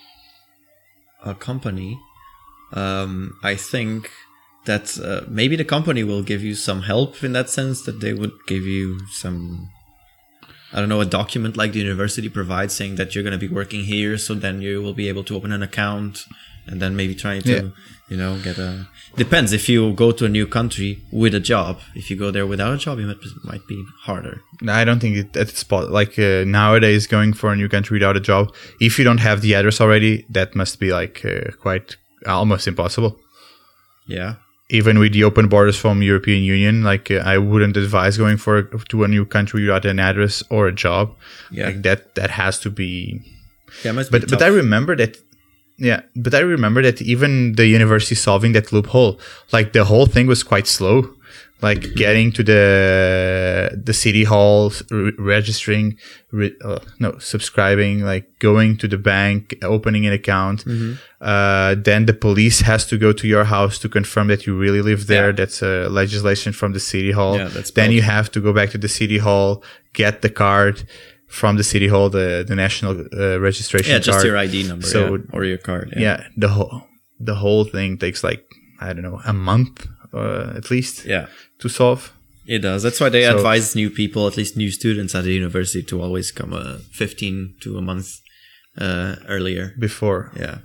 a 1.24 1.36
company, 1.36 2.00
um, 2.74 3.36
I 3.44 3.56
think 3.56 4.10
that 4.66 5.00
uh, 5.00 5.22
maybe 5.28 5.56
the 5.56 5.66
company 5.66 6.04
will 6.04 6.24
give 6.24 6.44
you 6.44 6.56
some 6.56 6.82
help 6.84 7.24
in 7.24 7.34
that 7.34 7.50
sense. 7.52 7.84
That 7.84 8.00
they 8.02 8.14
would 8.14 8.34
give 8.48 8.64
you 8.64 9.00
some, 9.12 9.70
I 10.74 10.80
don't 10.80 10.90
know, 10.90 11.02
a 11.02 11.06
document 11.06 11.56
like 11.56 11.74
the 11.74 11.80
university 11.80 12.30
provides 12.30 12.74
saying 12.74 12.96
that 12.96 13.14
you're 13.14 13.24
going 13.24 13.40
to 13.40 13.48
be 13.48 13.54
working 13.54 13.84
here. 13.84 14.18
So 14.18 14.34
then 14.34 14.62
you 14.64 14.82
will 14.82 14.96
be 14.96 15.08
able 15.08 15.24
to 15.26 15.36
open 15.36 15.52
an 15.52 15.62
account 15.62 16.26
and 16.70 16.82
then 16.82 16.96
maybe 16.96 17.16
trying 17.16 17.42
to, 17.42 17.52
Yeah. 17.52 17.70
you 18.10 18.18
know, 18.18 18.32
get 18.44 18.58
a. 18.58 18.88
Depends 19.18 19.52
if 19.54 19.68
you 19.70 19.94
go 19.94 20.12
to 20.12 20.26
a 20.26 20.30
new 20.30 20.46
country 20.48 20.92
with 21.12 21.34
a 21.34 21.40
job. 21.40 21.80
If 21.96 22.10
you 22.10 22.16
go 22.16 22.30
there 22.32 22.46
without 22.46 22.74
a 22.74 22.78
job, 22.78 23.00
it 23.00 23.06
might, 23.12 23.24
might 23.44 23.66
be 23.68 23.84
harder. 24.08 24.36
I 24.68 24.84
don't 24.86 25.00
think 25.00 25.16
it, 25.18 25.36
it's 25.36 25.58
spot 25.60 25.90
like 26.00 26.14
uh, 26.20 26.44
nowadays 26.46 27.08
going 27.08 27.34
for 27.34 27.52
a 27.52 27.56
new 27.56 27.68
country 27.70 27.96
without 27.96 28.16
a 28.18 28.20
job. 28.32 28.54
If 28.80 28.98
you 29.00 29.04
don't 29.06 29.20
have 29.30 29.42
the 29.42 29.56
address 29.56 29.82
already, 29.82 30.26
that 30.30 30.54
must 30.56 30.80
be 30.80 30.90
like 30.94 31.26
uh, 31.26 31.52
quite 31.60 31.98
almost 32.28 32.68
impossible. 32.68 33.12
Yeah. 34.08 34.36
even 34.72 35.00
with 35.00 35.14
the 35.14 35.24
open 35.24 35.48
borders 35.50 35.76
from 35.78 36.02
European 36.04 36.44
Union, 36.44 36.84
like 36.84 37.10
uh, 37.10 37.24
I 37.34 37.38
wouldn't 37.40 37.76
advise 37.78 38.18
going 38.18 38.38
for 38.38 38.64
to 38.92 39.04
a 39.04 39.08
new 39.08 39.26
country 39.26 39.62
without 39.66 39.86
an 39.86 40.00
address 40.00 40.44
or 40.50 40.68
a 40.68 40.72
job. 40.86 41.16
Yeah. 41.52 41.68
Like 41.68 41.82
that 41.88 42.00
that 42.16 42.30
has 42.30 42.60
to 42.60 42.70
be. 42.70 43.22
Yeah, 43.84 43.92
it 43.92 43.96
must 43.96 44.12
be 44.12 44.20
But 44.20 44.30
but 44.30 44.42
I 44.42 44.48
remember 44.62 44.96
that. 44.96 45.18
Yeah, 45.80 46.02
but 46.16 46.34
I 46.34 46.40
remember 46.40 46.82
that 46.84 47.02
even 47.02 47.54
the 47.54 47.66
university 47.66 48.16
solving 48.16 48.52
that 48.54 48.72
loophole, 48.72 49.20
like 49.52 49.74
the 49.74 49.86
whole 49.86 50.06
thing 50.06 50.28
was 50.28 50.44
quite 50.44 50.68
slow. 50.68 51.16
Like 51.62 51.94
getting 51.96 52.32
to 52.34 52.44
the 52.44 53.82
the 53.84 53.94
city 53.94 54.24
hall, 54.24 54.72
re- 54.90 55.12
registering, 55.20 55.98
re- 56.32 56.56
uh, 56.64 56.80
no, 57.00 57.18
subscribing, 57.20 58.00
like 58.00 58.40
going 58.40 58.78
to 58.78 58.88
the 58.88 58.98
bank, 58.98 59.56
opening 59.62 60.06
an 60.06 60.14
account. 60.14 60.64
Mm-hmm. 60.64 60.94
Uh, 61.20 61.76
then 61.78 62.06
the 62.06 62.14
police 62.14 62.62
has 62.62 62.86
to 62.88 62.98
go 62.98 63.12
to 63.12 63.28
your 63.28 63.44
house 63.44 63.78
to 63.80 63.90
confirm 63.90 64.28
that 64.28 64.46
you 64.46 64.58
really 64.58 64.82
live 64.82 65.08
there. 65.08 65.32
Yeah. 65.32 65.36
That's 65.36 65.62
a 65.62 65.90
legislation 65.90 66.54
from 66.54 66.72
the 66.72 66.80
city 66.80 67.12
hall. 67.12 67.36
Yeah, 67.36 67.50
that's 67.50 67.72
then 67.72 67.92
you 67.92 68.04
have 68.04 68.32
to 68.32 68.40
go 68.40 68.54
back 68.54 68.70
to 68.70 68.78
the 68.78 68.88
city 68.88 69.18
hall, 69.18 69.62
get 69.92 70.22
the 70.22 70.30
card 70.30 70.88
from 71.30 71.58
the 71.58 71.64
city 71.64 71.88
hall, 71.88 72.10
the 72.10 72.44
the 72.48 72.56
national 72.56 72.92
uh, 73.14 73.40
registration 73.40 73.92
yeah, 73.92 74.00
just 74.00 74.18
card. 74.18 74.26
your 74.28 74.38
ID 74.46 74.64
number 74.68 74.86
So 74.88 75.00
yeah, 75.00 75.34
or 75.36 75.44
your 75.46 75.58
card. 75.60 75.88
Yeah. 75.94 76.02
yeah. 76.02 76.20
the 76.38 76.48
whole 76.50 76.72
the 77.20 77.36
whole 77.36 77.66
thing 77.66 77.98
takes 77.98 78.24
like 78.24 78.44
I 78.82 78.94
don't 78.94 79.04
know 79.04 79.22
a 79.26 79.34
month 79.34 79.88
uh, 80.14 80.54
at 80.58 80.70
least 80.72 81.06
yeah, 81.06 81.26
to 81.60 81.70
solve. 81.70 82.02
it 82.48 82.62
does. 82.64 82.82
That's 82.84 83.00
why 83.02 83.10
they 83.10 83.24
So- 83.26 83.36
advise 83.38 83.76
new 83.76 83.90
people, 83.92 84.22
at 84.28 84.38
least 84.38 84.58
new 84.58 84.72
students 84.72 85.14
at 85.16 85.24
the 85.24 85.34
university, 85.34 85.84
to 85.84 86.02
always 86.02 86.32
come 86.32 86.52
uh, 86.54 86.78
15 86.92 87.56
to 87.62 87.78
a 87.78 87.82
month 87.82 88.08
uh, 88.78 89.16
earlier. 89.28 89.74
Before, 89.80 90.32
Yeah, 90.40 90.58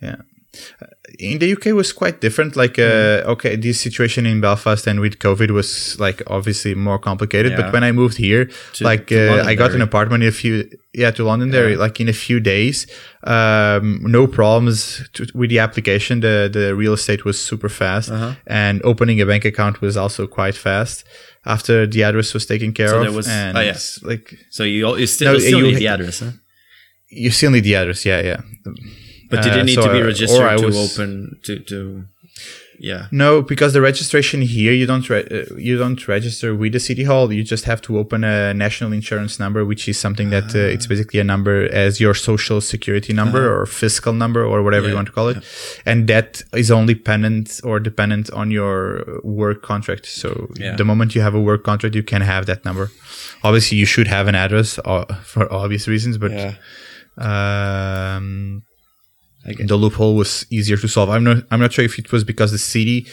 yeah, 0.00 0.16
in 1.18 1.38
the 1.38 1.52
UK 1.52 1.66
was 1.74 1.92
quite 1.92 2.20
different. 2.20 2.56
Like, 2.56 2.78
uh, 2.78 3.22
okay, 3.34 3.56
this 3.56 3.80
situation 3.80 4.26
in 4.26 4.40
Belfast 4.40 4.86
and 4.86 5.00
with 5.00 5.18
COVID 5.18 5.50
was 5.50 5.98
like 5.98 6.22
obviously 6.26 6.74
more 6.74 6.98
complicated. 6.98 7.52
Yeah. 7.52 7.62
But 7.62 7.72
when 7.72 7.84
I 7.84 7.92
moved 7.92 8.16
here, 8.18 8.50
To- 8.74 8.84
like, 8.84 9.06
to 9.08 9.40
uh, 9.40 9.44
I 9.50 9.54
got 9.54 9.72
an 9.74 9.82
apartment 9.82 10.22
in 10.22 10.28
a 10.28 10.32
few, 10.32 10.68
yeah, 10.94 11.10
to 11.12 11.24
London. 11.24 11.50
Londonderry, 11.50 11.76
like 11.76 12.00
in 12.00 12.08
a 12.08 12.12
few 12.12 12.38
days. 12.40 12.86
Um, 13.24 14.00
no 14.04 14.26
problems 14.26 15.08
to, 15.14 15.26
with 15.34 15.50
the 15.50 15.58
application. 15.60 16.20
The 16.20 16.48
the 16.52 16.74
real 16.74 16.92
estate 16.94 17.24
was 17.24 17.36
super 17.42 17.68
fast, 17.68 18.10
Uh-huh. 18.10 18.34
and 18.46 18.80
opening 18.84 19.20
a 19.20 19.26
bank 19.26 19.44
account 19.44 19.80
was 19.80 19.96
also 19.96 20.26
quite 20.26 20.54
fast. 20.56 21.04
After 21.44 21.86
the 21.88 22.02
address 22.04 22.34
was 22.34 22.46
taken 22.46 22.72
care 22.72 22.88
So 22.88 22.96
of, 22.98 23.02
there 23.04 23.12
was- 23.16 23.28
and 23.28 23.56
oh, 23.58 23.60
yeah. 23.62 23.76
like 24.02 24.34
So 24.50 24.62
you 24.64 24.96
you 24.98 25.06
still, 25.06 25.32
No, 25.32 25.38
still 25.38 25.58
you- 25.58 25.66
need 25.66 25.78
the 25.78 25.88
address, 25.88 26.20
huh? 26.20 26.32
you 27.08 27.30
still 27.30 27.50
need 27.50 27.64
the 27.64 27.74
address. 27.76 28.04
Yeah, 28.04 28.20
yeah. 28.24 28.40
But 29.32 29.42
did 29.44 29.52
Uh, 29.52 29.58
you 29.58 29.64
need 29.70 29.78
so 29.80 29.86
to 29.86 29.92
be 29.98 30.02
registered 30.12 30.48
I 30.54 30.56
to 30.62 30.66
was- 30.66 30.78
open 30.84 31.10
to 31.46 31.52
to? 31.70 31.78
Yeah. 32.90 33.02
No, 33.12 33.30
because 33.52 33.70
the 33.76 33.80
registration 33.90 34.38
here 34.56 34.72
you 34.80 34.86
don't 34.92 35.06
re- 35.12 35.28
uh, 35.38 35.54
you 35.68 35.74
don't 35.84 36.02
register 36.16 36.48
with 36.62 36.72
the 36.76 36.80
city 36.88 37.04
hall. 37.10 37.24
You 37.38 37.44
just 37.54 37.64
have 37.72 37.80
to 37.86 37.90
open 38.02 38.20
a 38.24 38.52
national 38.66 38.90
insurance 39.00 39.34
number, 39.42 39.60
which 39.70 39.82
is 39.92 39.96
something 40.04 40.30
that 40.36 40.48
uh, 40.54 40.58
Ah. 40.58 40.74
it's 40.74 40.86
basically 40.92 41.20
a 41.20 41.24
number 41.34 41.56
as 41.84 41.92
your 42.04 42.14
social 42.30 42.58
security 42.74 43.12
number 43.20 43.42
or 43.54 43.66
fiscal 43.66 44.12
number 44.22 44.42
or 44.52 44.58
whatever 44.66 44.86
Yeah, 44.86 44.92
you 44.92 44.96
want 45.00 45.08
to 45.12 45.14
call 45.18 45.28
it, 45.34 45.38
and 45.90 45.98
that 46.12 46.30
is 46.62 46.70
only 46.70 46.94
dependent 46.94 47.46
or 47.68 47.74
dependent 47.90 48.26
on 48.40 48.46
your 48.58 48.80
work 49.42 49.58
contract. 49.72 50.04
So 50.06 50.28
Yeah. 50.64 50.74
the 50.80 50.84
moment 50.92 51.08
you 51.16 51.22
have 51.28 51.36
a 51.40 51.42
work 51.50 51.62
contract, 51.70 51.94
you 51.94 52.02
can 52.12 52.22
have 52.22 52.42
that 52.50 52.60
number. 52.68 52.86
Obviously, 53.48 53.76
you 53.82 53.86
should 53.94 54.08
have 54.16 54.26
an 54.32 54.34
address 54.44 54.68
uh, 54.84 55.04
for 55.32 55.44
obvious 55.62 55.84
reasons, 55.94 56.14
but 56.18 56.32
Yeah. 56.32 56.54
um, 57.30 58.62
Get- 59.44 59.66
the 59.68 59.76
loophole 59.76 60.14
was 60.16 60.46
easier 60.50 60.76
to 60.76 60.88
solve. 60.88 61.10
I'm 61.10 61.24
not 61.24 61.38
I'm 61.50 61.60
not 61.60 61.72
sure 61.72 61.84
if 61.84 61.98
it 61.98 62.12
was 62.12 62.22
because 62.24 62.50
the 62.52 62.58
city 62.58 63.06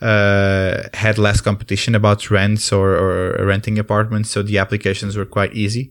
uh, 0.00 0.82
had 0.94 1.16
less 1.18 1.40
competition 1.40 1.94
about 1.94 2.30
rents 2.30 2.72
or, 2.72 2.88
or 2.96 3.46
renting 3.46 3.78
apartments, 3.78 4.30
so 4.30 4.42
the 4.42 4.58
applications 4.58 5.16
were 5.16 5.24
quite 5.26 5.54
easy. 5.54 5.90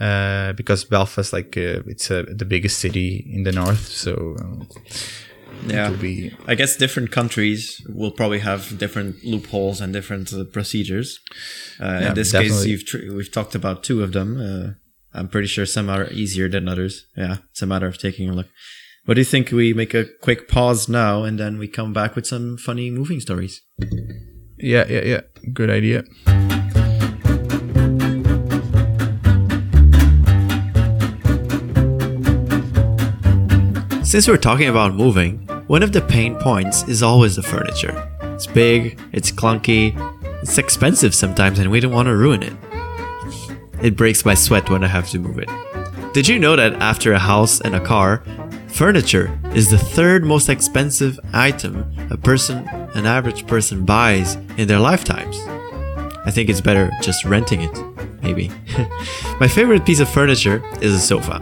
Uh, 0.00 0.52
because 0.52 0.84
Belfast, 0.84 1.32
like 1.32 1.56
uh, 1.56 1.82
it's 1.92 2.10
uh, 2.10 2.24
the 2.28 2.44
biggest 2.44 2.78
city 2.78 3.28
in 3.32 3.42
the 3.42 3.52
north, 3.52 3.86
so 3.88 4.36
uh, 4.40 4.64
Yeah. 5.66 5.90
be 5.90 6.32
I 6.46 6.54
guess 6.54 6.76
different 6.76 7.10
countries 7.10 7.80
will 7.88 8.12
probably 8.12 8.38
have 8.40 8.78
different 8.78 9.24
loopholes 9.24 9.80
and 9.80 9.92
different 9.92 10.32
uh, 10.32 10.44
procedures. 10.44 11.18
Uh, 11.80 11.84
Yeah, 12.00 12.08
in 12.08 12.14
this 12.14 12.32
case, 12.32 12.42
definitely. 12.42 12.70
you've 12.70 12.86
tr- 12.86 13.12
we've 13.16 13.32
talked 13.32 13.54
about 13.54 13.82
two 13.82 14.02
of 14.04 14.10
them. 14.12 14.28
Uh, 14.40 15.18
I'm 15.18 15.28
pretty 15.28 15.48
sure 15.48 15.66
some 15.66 15.88
are 15.90 16.06
easier 16.12 16.48
than 16.48 16.68
others. 16.68 17.06
Yeah, 17.16 17.36
it's 17.50 17.62
a 17.62 17.66
matter 17.66 17.86
of 17.88 17.96
taking 17.98 18.28
a 18.30 18.34
look. 18.34 18.48
What 19.06 19.14
do 19.14 19.20
you 19.20 19.24
think? 19.24 19.52
We 19.52 19.72
make 19.72 19.94
a 19.94 20.04
quick 20.20 20.48
pause 20.48 20.88
now, 20.88 21.22
and 21.22 21.38
then 21.38 21.58
we 21.58 21.68
come 21.68 21.92
back 21.92 22.16
with 22.16 22.26
some 22.26 22.56
funny 22.56 22.90
moving 22.90 23.20
stories. 23.20 23.62
yeah 24.58 24.84
yeah 24.88 25.04
yeah 25.04 25.20
good 25.52 25.70
idea. 25.70 26.02
Since 34.02 34.26
we're 34.26 34.38
talking 34.38 34.68
about 34.68 34.94
moving, 34.94 35.38
one 35.68 35.84
of 35.84 35.92
the 35.92 36.00
pain 36.00 36.34
points 36.36 36.82
is 36.88 37.00
always 37.00 37.36
the 37.36 37.44
furniture. 37.44 37.94
It's 38.34 38.48
big, 38.48 38.98
it's 39.12 39.30
clunky, 39.30 39.94
it's 40.42 40.58
expensive 40.58 41.14
sometimes, 41.14 41.60
and 41.60 41.70
we 41.70 41.78
don't 41.78 41.92
want 41.92 42.06
to 42.06 42.16
ruin 42.16 42.42
it. 42.42 42.54
It 43.80 43.96
breaks 43.96 44.24
my 44.24 44.34
sweat 44.34 44.68
when 44.68 44.82
I 44.82 44.88
have 44.88 45.08
to 45.10 45.20
move 45.20 45.38
it. 45.38 45.50
Did 46.12 46.26
you 46.26 46.40
know 46.40 46.56
that 46.56 46.72
after 46.82 47.12
a 47.12 47.18
house 47.20 47.60
and 47.60 47.74
a 47.76 47.80
car, 47.80 48.22
furniture 48.76 49.40
is 49.54 49.70
the 49.70 49.78
third 49.78 50.22
most 50.22 50.50
expensive 50.50 51.18
item 51.32 51.90
a 52.10 52.16
person, 52.16 52.68
an 52.94 53.06
average 53.06 53.46
person, 53.46 53.86
buys 53.86 54.34
in 54.58 54.68
their 54.68 54.78
lifetimes? 54.78 55.38
I 56.26 56.30
think 56.30 56.50
it's 56.50 56.60
better 56.60 56.90
just 57.00 57.24
renting 57.24 57.62
it, 57.62 57.74
maybe. 58.22 58.50
My 59.40 59.48
favorite 59.48 59.86
piece 59.86 60.00
of 60.00 60.10
furniture 60.10 60.62
is 60.82 60.92
a 60.92 61.00
sofa. 61.00 61.40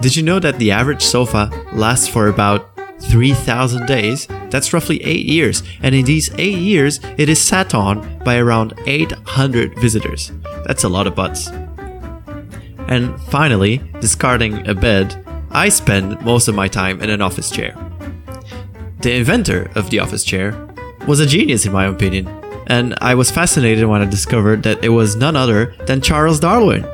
Did 0.00 0.16
you 0.16 0.22
know 0.22 0.38
that 0.38 0.58
the 0.58 0.70
average 0.70 1.02
sofa 1.02 1.50
lasts 1.74 2.08
for 2.08 2.28
about 2.28 2.70
3,000 3.00 3.84
days? 3.84 4.26
That's 4.48 4.72
roughly 4.72 5.04
8 5.04 5.26
years, 5.26 5.62
and 5.82 5.94
in 5.94 6.06
these 6.06 6.32
8 6.38 6.56
years, 6.56 6.98
it 7.18 7.28
is 7.28 7.42
sat 7.42 7.74
on 7.74 8.18
by 8.24 8.38
around 8.38 8.72
800 8.86 9.78
visitors. 9.78 10.32
That's 10.64 10.84
a 10.84 10.88
lot 10.88 11.06
of 11.06 11.14
butts. 11.14 11.48
And 12.88 13.20
finally, 13.24 13.82
discarding 14.00 14.66
a 14.66 14.74
bed, 14.74 15.22
I 15.52 15.68
spend 15.68 16.20
most 16.22 16.46
of 16.46 16.54
my 16.54 16.68
time 16.68 17.02
in 17.02 17.10
an 17.10 17.20
office 17.20 17.50
chair. 17.50 17.76
The 19.00 19.14
inventor 19.14 19.70
of 19.74 19.90
the 19.90 19.98
office 19.98 20.22
chair 20.22 20.54
was 21.08 21.18
a 21.18 21.26
genius, 21.26 21.66
in 21.66 21.72
my 21.72 21.86
opinion, 21.86 22.28
and 22.68 22.94
I 23.00 23.16
was 23.16 23.32
fascinated 23.32 23.84
when 23.86 24.00
I 24.00 24.04
discovered 24.04 24.62
that 24.62 24.84
it 24.84 24.90
was 24.90 25.16
none 25.16 25.34
other 25.34 25.74
than 25.86 26.02
Charles 26.02 26.38
Darwin. 26.38 26.86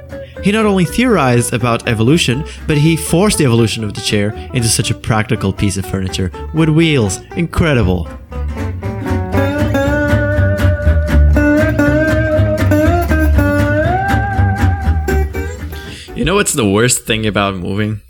He 0.42 0.52
not 0.52 0.64
only 0.64 0.86
theorized 0.86 1.52
about 1.52 1.86
evolution, 1.86 2.44
but 2.66 2.78
he 2.78 2.96
forced 2.96 3.38
the 3.38 3.44
evolution 3.44 3.84
of 3.84 3.92
the 3.92 4.00
chair 4.00 4.30
into 4.54 4.68
such 4.68 4.90
a 4.90 4.94
practical 4.94 5.52
piece 5.52 5.76
of 5.76 5.84
furniture 5.84 6.30
with 6.54 6.70
wheels. 6.70 7.20
Incredible. 7.36 8.08
You 16.14 16.24
know 16.24 16.36
what's 16.36 16.54
the 16.54 16.66
worst 16.66 17.04
thing 17.04 17.26
about 17.26 17.56
moving? 17.56 18.00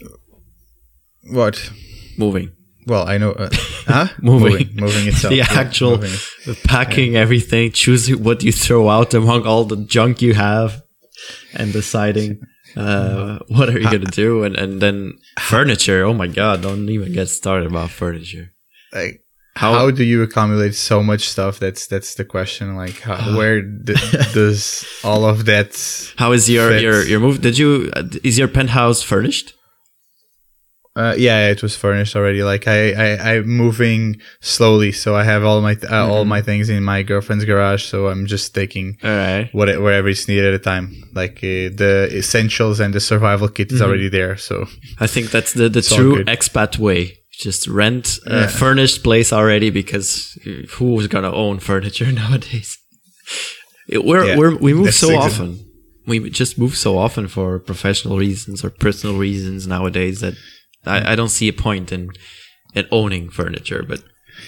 What? 1.29 1.71
Moving. 2.19 2.53
Well, 2.87 3.07
I 3.07 3.19
know. 3.19 3.33
Uh, 3.33 3.51
huh? 3.87 4.09
Moving. 4.23 4.53
moving, 4.53 4.77
moving 4.77 5.09
itself. 5.09 5.31
the 5.33 5.39
yeah, 5.39 5.47
actual 5.51 5.99
moving. 5.99 6.57
packing 6.65 7.17
everything, 7.17 7.73
choosing 7.73 8.23
what 8.23 8.43
you 8.43 8.53
throw 8.53 8.89
out 8.89 9.13
among 9.15 9.47
all 9.47 9.65
the 9.65 9.77
junk 9.77 10.23
you 10.23 10.35
have, 10.35 10.83
and 11.55 11.73
deciding 11.73 12.41
uh, 12.77 13.39
what 13.49 13.69
are 13.71 13.79
you 13.79 13.85
gonna 13.91 14.05
do, 14.07 14.45
and 14.45 14.55
and 14.57 14.81
then 14.81 15.15
furniture. 15.41 16.05
Oh 16.05 16.15
my 16.15 16.29
god! 16.29 16.63
Don't 16.63 16.89
even 16.89 17.13
get 17.13 17.29
started 17.29 17.69
about 17.69 17.91
furniture. 17.91 18.53
Like, 18.93 19.21
How- 19.57 19.73
how, 19.73 19.91
do 19.91 20.05
you 20.05 20.23
accumulate 20.23 20.75
so 20.75 21.03
much 21.03 21.29
stuff? 21.29 21.59
That's 21.59 21.87
that's 21.89 22.15
the 22.15 22.25
question. 22.25 22.77
Like, 22.77 23.01
how, 23.01 23.37
where 23.37 23.63
d- 23.63 23.95
does 24.33 24.87
all 25.03 25.25
of 25.25 25.47
that? 25.47 25.75
How 26.17 26.31
is 26.33 26.49
your 26.49 26.69
fit? 26.71 26.83
your 26.83 27.03
your 27.03 27.19
move? 27.21 27.41
Did 27.41 27.59
you 27.59 27.91
is 28.23 28.39
your 28.39 28.49
penthouse 28.49 29.03
furnished? 29.03 29.55
Uh, 30.97 31.15
yeah, 31.19 31.49
it 31.51 31.63
was 31.63 31.77
furnished 31.77 32.17
already. 32.17 32.43
Like 32.43 32.67
I, 32.67 32.93
I, 32.93 33.35
I'm 33.35 33.47
moving 33.47 34.17
slowly, 34.41 34.93
so 34.93 35.15
I 35.15 35.25
have 35.25 35.45
all 35.45 35.61
my 35.61 35.75
th- 35.75 35.93
uh, 35.93 36.11
all 36.11 36.25
my 36.25 36.41
things 36.41 36.71
in 36.71 36.83
my 36.83 37.03
girlfriend's 37.03 37.45
garage. 37.45 37.85
So 37.85 38.09
I'm 38.09 38.25
just 38.27 38.55
taking 38.55 38.97
All 39.05 39.11
right. 39.11 39.51
what 39.53 39.69
wherever 39.85 40.09
it's 40.09 40.27
needed 40.27 40.47
at 40.47 40.55
a 40.55 40.59
time. 40.59 40.87
Like 41.15 41.37
uh, 41.45 41.69
the 41.83 42.09
essentials 42.13 42.81
and 42.81 42.95
the 42.95 43.01
survival 43.01 43.49
kit 43.51 43.71
is 43.73 43.83
already 43.83 44.09
there. 44.09 44.39
So 44.39 44.67
I 44.99 45.07
think 45.07 45.31
that's 45.31 45.53
the 45.53 45.69
the 45.69 45.83
true 45.83 46.25
expat 46.25 46.79
way. 46.79 47.19
Just 47.31 47.69
rent 47.69 48.19
a 48.27 48.31
Yeah. 48.41 48.47
furnished 48.47 49.03
place 49.03 49.31
already 49.35 49.69
because 49.71 50.39
who's 50.77 51.07
gonna 51.09 51.31
own 51.45 51.59
furniture 51.61 52.11
nowadays? 52.23 52.79
We're, 53.93 54.25
Yeah, 54.25 54.37
we're 54.39 54.57
we 54.57 54.73
move 54.75 54.95
so 54.95 55.09
exa- 55.11 55.19
often. 55.19 55.51
We 56.07 56.31
just 56.31 56.57
move 56.59 56.75
so 56.77 56.97
often 56.99 57.29
for 57.29 57.59
professional 57.59 58.17
reasons 58.17 58.65
or 58.65 58.71
personal 58.71 59.17
reasons 59.19 59.67
nowadays 59.67 60.21
that 60.21 60.35
I, 60.87 61.13
I 61.13 61.17
don't 61.17 61.31
see 61.31 61.49
a 61.49 61.53
point 61.53 61.93
in 61.93 62.11
in 62.75 62.87
owning 62.91 63.31
furniture. 63.31 63.83
But 63.89 64.03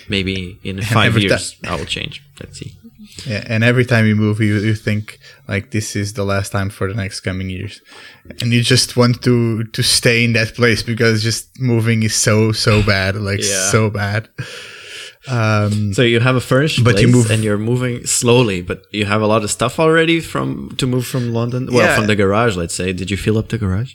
maybe 0.09 0.59
in 0.65 0.83
five 0.83 1.17
years 1.19 1.57
I 1.65 1.75
will 1.77 1.87
change. 1.87 2.23
Let's 2.41 2.59
see. 2.59 2.73
yeah, 3.27 3.45
and 3.49 3.65
every 3.65 3.85
time 3.85 4.07
you 4.07 4.15
move, 4.17 4.41
you, 4.41 4.59
you 4.59 4.75
think 4.75 5.19
like 5.49 5.71
this 5.71 5.97
is 5.97 6.13
the 6.13 6.25
last 6.25 6.53
time 6.53 6.71
for 6.71 6.89
the 6.89 6.95
next 6.95 7.21
coming 7.21 7.51
years, 7.51 7.81
and 8.41 8.53
you 8.53 8.63
just 8.63 8.97
want 8.97 9.23
to 9.23 9.65
to 9.65 9.83
stay 9.83 10.25
in 10.25 10.33
that 10.35 10.55
place 10.55 10.83
because 10.83 11.23
just 11.23 11.49
moving 11.61 12.03
is 12.05 12.15
so 12.15 12.53
so 12.53 12.83
bad, 12.83 13.15
like 13.17 13.41
Yeah. 13.43 13.71
so 13.71 13.91
bad. 13.91 14.29
Um, 15.27 15.93
So 15.95 16.03
you 16.03 16.21
have 16.21 16.37
a 16.37 16.41
furnished 16.41 16.85
But 16.85 16.93
place 16.95 17.03
you 17.07 17.13
move- 17.13 17.31
and 17.31 17.43
you're 17.45 17.59
moving 17.59 18.07
slowly, 18.07 18.63
but 18.63 18.79
you 18.93 19.05
have 19.07 19.23
a 19.23 19.27
lot 19.27 19.43
of 19.45 19.51
stuff 19.51 19.79
already 19.79 20.21
from 20.21 20.75
to 20.77 20.87
move 20.87 21.07
from 21.07 21.33
London. 21.35 21.67
Well, 21.67 21.85
Yeah. 21.85 21.97
from 21.97 22.07
the 22.07 22.17
garage, 22.17 22.57
let's 22.57 22.75
say. 22.75 22.93
Did 22.93 23.11
you 23.11 23.17
fill 23.17 23.37
up 23.37 23.49
the 23.49 23.59
garage? 23.59 23.93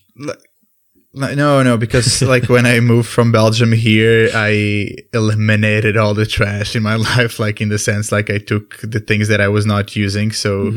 No, 1.16 1.62
no, 1.62 1.78
because 1.78 2.22
like 2.34 2.50
when 2.50 2.66
I 2.66 2.80
moved 2.80 3.08
from 3.08 3.32
Belgium 3.32 3.72
here, 3.72 4.30
I 4.34 4.96
eliminated 5.14 5.96
all 5.96 6.14
the 6.16 6.26
trash 6.26 6.76
in 6.76 6.82
my 6.84 6.96
life. 7.12 7.40
Like 7.40 7.62
in 7.62 7.70
the 7.70 7.78
sense, 7.78 8.12
like 8.12 8.30
I 8.32 8.40
took 8.40 8.78
the 8.82 9.00
things 9.00 9.28
that 9.28 9.40
I 9.40 9.48
was 9.48 9.66
not 9.66 9.96
using. 9.96 10.32
So 10.32 10.72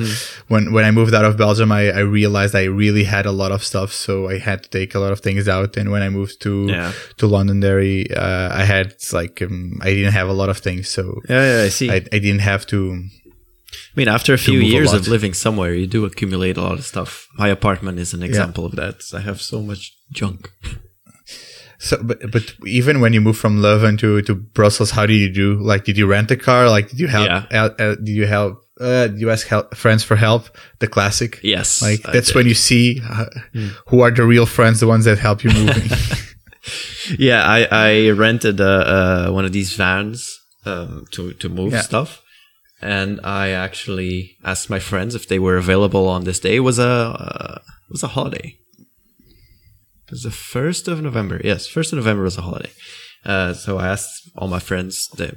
when 0.49 0.73
when 0.73 0.85
I 0.85 0.91
moved 0.91 1.15
out 1.15 1.25
of 1.25 1.37
Belgium, 1.39 1.73
I, 1.73 1.91
I 1.91 2.01
realized 2.01 2.55
I 2.55 2.65
really 2.65 3.05
had 3.05 3.25
a 3.27 3.33
lot 3.33 3.51
of 3.51 3.65
stuff. 3.65 3.93
So 3.93 4.29
I 4.29 4.39
had 4.39 4.63
to 4.65 4.69
take 4.69 4.95
a 4.95 4.99
lot 4.99 5.13
of 5.13 5.21
things 5.21 5.49
out. 5.49 5.77
And 5.79 5.91
when 5.91 6.03
I 6.03 6.11
moved 6.11 6.41
to 6.43 6.67
Yeah. 6.69 6.93
to 7.17 7.27
Londonderry, 7.27 8.11
uh, 8.15 8.51
I 8.53 8.65
had 8.65 8.95
like 9.13 9.41
um, 9.43 9.79
I 9.81 9.91
didn't 9.95 10.13
have 10.13 10.29
a 10.29 10.35
lot 10.35 10.49
of 10.51 10.59
things. 10.59 10.89
So 10.91 11.21
Yeah, 11.31 11.45
yeah, 11.59 11.63
I 11.65 11.69
see. 11.71 11.91
I, 11.91 11.97
I 11.97 12.19
didn't 12.21 12.41
have 12.41 12.67
to. 12.67 13.05
I 13.97 14.01
mean, 14.01 14.09
after 14.09 14.35
a 14.35 14.39
few 14.39 14.59
move 14.61 14.63
a 14.69 14.73
years 14.75 14.93
of 14.93 15.09
living 15.09 15.33
somewhere, 15.35 15.73
you 15.75 15.87
do 15.87 16.05
accumulate 16.05 16.57
a 16.59 16.63
lot 16.63 16.79
of 16.79 16.85
stuff. 16.85 17.27
My 17.39 17.49
apartment 17.49 17.99
is 17.99 18.13
an 18.13 18.23
example 18.23 18.67
of 18.67 18.73
that. 18.77 19.01
I 19.15 19.21
have 19.21 19.41
so 19.41 19.63
much 19.63 19.97
junk. 20.13 20.53
So, 21.79 22.03
but, 22.03 22.31
but 22.31 22.55
even 22.67 23.01
when 23.01 23.13
you 23.13 23.21
move 23.21 23.37
from 23.39 23.59
Leuven 23.61 23.99
to, 24.01 24.23
to 24.23 24.35
Brussels, 24.35 24.91
how 24.93 25.07
do 25.07 25.13
you 25.13 25.31
do? 25.33 25.55
Like, 25.55 25.85
did 25.85 25.97
you 25.99 26.07
rent 26.07 26.31
a 26.31 26.37
car? 26.37 26.69
Like, 26.69 26.89
did 26.91 27.01
you 27.01 27.07
help? 27.07 27.27
Yeah. 27.27 27.45
Uh, 27.51 27.71
uh, 27.79 27.95
did 27.97 28.09
you 28.09 28.27
help? 28.27 28.63
Uh, 28.81 29.07
did 29.09 29.21
you 29.21 29.31
ask 29.31 29.47
help, 29.47 29.75
friends 29.75 30.03
for 30.05 30.17
help? 30.17 30.49
The 30.81 30.87
classic. 30.89 31.41
Yes, 31.43 31.81
Like 31.83 32.03
that's 32.03 32.35
when 32.35 32.47
you 32.47 32.55
see 32.55 33.01
uh, 33.09 33.27
who 33.89 34.01
are 34.03 34.11
the 34.11 34.25
real 34.25 34.47
friends, 34.47 34.81
the 34.81 34.87
ones 34.87 35.05
that 35.07 35.19
help 35.19 35.43
you 35.45 35.51
moving. 35.51 35.89
Yeah, 37.19 37.45
I, 37.47 37.69
I 37.71 38.11
rented 38.11 38.61
uh, 38.61 38.65
uh, 38.65 39.31
one 39.31 39.45
of 39.45 39.53
these 39.53 39.73
vans 39.75 40.41
um, 40.65 41.07
to 41.13 41.33
to 41.35 41.49
move 41.49 41.73
Yeah. 41.73 41.83
stuff, 41.83 42.21
and 42.87 43.21
I 43.25 43.51
actually 43.51 44.37
asked 44.45 44.71
my 44.71 44.79
friends 44.79 45.15
if 45.15 45.29
they 45.29 45.39
were 45.39 45.57
available 45.57 46.09
on 46.09 46.25
this 46.25 46.41
day. 46.41 46.57
It 46.57 46.61
was 46.61 46.79
a 46.79 46.93
uh, 47.27 47.59
it 47.89 47.93
was 47.93 48.03
a 48.03 48.15
holiday. 48.17 48.49
It 50.07 50.11
was 50.13 50.23
the 50.23 50.31
first 50.31 50.89
of 50.89 51.03
November. 51.03 51.41
Yes, 51.43 51.67
first 51.67 51.93
of 51.93 51.97
November 51.97 52.23
was 52.23 52.39
a 52.39 52.43
holiday. 52.43 52.73
Uh, 53.25 53.55
so 53.55 53.79
I 53.79 53.89
asked 53.89 54.31
all 54.37 54.49
my 54.49 54.61
friends 54.61 55.09
that 55.17 55.35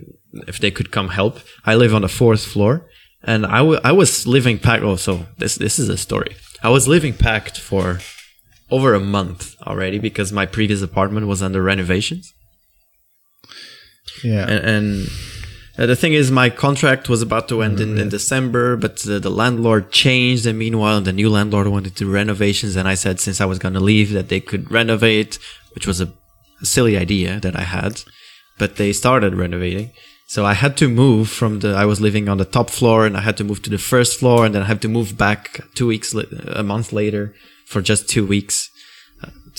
if 0.48 0.60
they 0.60 0.72
could 0.72 0.91
come 0.91 1.10
help. 1.10 1.39
I 1.65 1.74
live 1.75 1.94
on 1.96 2.03
the 2.03 2.08
fourth 2.08 2.46
floor, 2.46 2.86
and 3.24 3.46
I, 3.46 3.60
w- 3.60 3.82
I 3.84 3.91
was 3.91 4.27
living 4.27 4.60
packed. 4.60 4.84
Oh, 4.84 4.96
so 4.96 5.25
this 5.39 5.56
this 5.56 5.79
is 5.79 5.89
a 5.89 5.98
story. 5.98 6.36
I 6.62 6.70
was 6.70 6.88
living 6.88 7.13
packed 7.13 7.58
for 7.60 8.00
over 8.70 8.94
a 8.94 9.00
month 9.00 9.56
already 9.65 9.98
because 9.98 10.32
my 10.32 10.46
previous 10.46 10.82
apartment 10.84 11.25
was 11.25 11.41
under 11.41 11.63
renovations. 11.63 12.32
yeah. 14.24 14.46
And, 14.48 14.65
and 14.75 15.10
uh, 15.79 15.86
the 15.86 15.95
thing 15.95 16.12
is, 16.12 16.29
my 16.29 16.50
contract 16.50 17.07
was 17.07 17.21
about 17.21 17.48
to 17.48 17.62
end 17.62 17.79
in, 17.79 17.98
in 17.98 18.09
December, 18.09 18.75
but 18.75 19.07
uh, 19.07 19.17
the 19.17 19.29
landlord 19.29 19.91
changed. 19.93 20.45
And 20.45 20.59
meanwhile, 20.59 21.00
the 21.00 21.13
new 21.13 21.29
landlord 21.29 21.67
wanted 21.69 21.95
to 21.95 22.03
do 22.03 22.12
renovations. 22.12 22.75
And 22.75 22.86
I 22.86 22.95
said, 22.95 23.21
since 23.21 23.39
I 23.39 23.45
was 23.45 23.59
going 23.59 23.75
to 23.75 23.79
leave, 23.79 24.12
that 24.12 24.27
they 24.27 24.41
could 24.41 24.69
renovate, 24.69 25.39
which 25.74 25.88
was 25.88 26.01
a, 26.01 26.12
a 26.62 26.65
silly 26.65 26.98
idea 26.98 27.39
that 27.39 27.55
I 27.55 27.63
had. 27.63 28.03
But 28.57 28.75
they 28.75 28.91
started 28.91 29.36
renovating. 29.36 29.91
So 30.27 30.45
I 30.45 30.53
had 30.53 30.75
to 30.77 30.89
move 30.89 31.29
from 31.29 31.59
the, 31.62 31.69
I 31.69 31.86
was 31.86 32.01
living 32.01 32.27
on 32.27 32.38
the 32.38 32.45
top 32.45 32.69
floor 32.69 33.05
and 33.05 33.15
I 33.15 33.21
had 33.21 33.38
to 33.38 33.45
move 33.45 33.62
to 33.63 33.69
the 33.69 33.77
first 33.77 34.19
floor 34.19 34.45
and 34.45 34.53
then 34.53 34.63
I 34.63 34.65
had 34.65 34.81
to 34.81 34.89
move 34.89 35.17
back 35.17 35.62
two 35.75 35.88
weeks, 35.88 36.13
a 36.13 36.62
month 36.62 36.91
later 36.91 37.33
for 37.65 37.81
just 37.81 38.09
two 38.09 38.27
weeks 38.27 38.68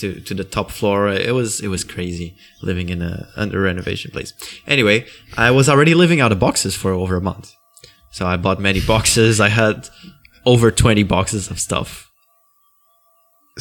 to, 0.01 0.19
to 0.19 0.33
the 0.33 0.43
top 0.43 0.69
floor. 0.69 1.07
It 1.09 1.33
was, 1.33 1.61
it 1.61 1.69
was 1.69 1.83
crazy 1.83 2.35
living 2.61 2.89
in 2.89 3.01
a 3.01 3.29
under 3.35 3.61
renovation 3.61 4.11
place. 4.11 4.33
Anyway, 4.67 5.05
I 5.37 5.51
was 5.51 5.69
already 5.69 5.95
living 5.95 6.19
out 6.19 6.31
of 6.31 6.39
boxes 6.39 6.75
for 6.75 6.91
over 6.91 7.15
a 7.15 7.21
month. 7.21 7.53
So 8.11 8.27
I 8.27 8.37
bought 8.37 8.59
many 8.59 8.81
boxes. 8.81 9.39
I 9.39 9.49
had 9.49 9.89
over 10.45 10.69
20 10.69 11.03
boxes 11.03 11.49
of 11.49 11.59
stuff. 11.59 12.10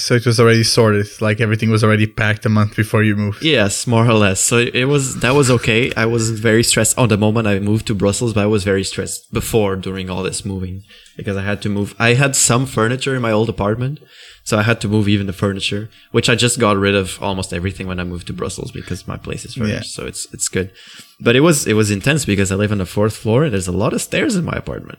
So 0.00 0.14
it 0.14 0.26
was 0.26 0.40
already 0.40 0.64
sorted. 0.64 1.09
Like 1.21 1.40
everything 1.40 1.71
was 1.71 1.85
already 1.85 2.07
packed 2.07 2.47
a 2.47 2.49
month 2.49 2.76
before 2.76 3.02
you 3.02 3.16
moved. 3.16 3.42
Yes, 3.42 3.87
more 3.87 4.07
or 4.07 4.14
less. 4.14 4.40
So 4.40 4.59
it 4.59 4.85
was 4.85 5.21
that 5.21 5.35
was 5.35 5.50
okay. 5.50 5.92
I 5.95 6.07
was 6.07 6.30
very 6.30 6.62
stressed 6.62 6.99
on 6.99 7.09
the 7.09 7.16
moment 7.16 7.47
I 7.47 7.59
moved 7.59 7.87
to 7.88 7.95
Brussels, 7.95 8.35
but 8.35 8.42
I 8.42 8.47
was 8.47 8.64
very 8.64 8.85
stressed 8.85 9.33
before 9.33 9.76
during 9.76 10.11
all 10.11 10.23
this 10.23 10.45
moving 10.45 10.83
because 11.16 11.37
I 11.37 11.42
had 11.42 11.61
to 11.62 11.69
move. 11.69 11.95
I 11.99 12.14
had 12.14 12.35
some 12.35 12.66
furniture 12.66 13.14
in 13.14 13.23
my 13.23 13.33
old 13.33 13.49
apartment, 13.49 14.00
so 14.45 14.59
I 14.59 14.62
had 14.62 14.80
to 14.80 14.88
move 14.88 15.09
even 15.09 15.26
the 15.26 15.33
furniture, 15.33 15.90
which 16.12 16.28
I 16.28 16.35
just 16.35 16.59
got 16.59 16.76
rid 16.76 16.95
of 16.95 17.23
almost 17.23 17.52
everything 17.52 17.87
when 17.87 18.00
I 18.00 18.04
moved 18.04 18.26
to 18.28 18.33
Brussels 18.33 18.73
because 18.73 19.07
my 19.07 19.16
place 19.16 19.45
is 19.45 19.54
furnished, 19.54 19.95
so 19.95 20.07
it's 20.07 20.26
it's 20.33 20.49
good. 20.49 20.73
But 21.21 21.37
it 21.37 21.40
was 21.40 21.66
it 21.66 21.75
was 21.75 21.90
intense 21.90 22.25
because 22.25 22.50
I 22.50 22.57
live 22.57 22.73
on 22.73 22.78
the 22.78 22.87
fourth 22.87 23.16
floor 23.16 23.45
and 23.45 23.52
there's 23.52 23.69
a 23.69 23.73
lot 23.73 23.92
of 23.92 24.00
stairs 24.02 24.37
in 24.37 24.45
my 24.45 24.57
apartment, 24.57 24.99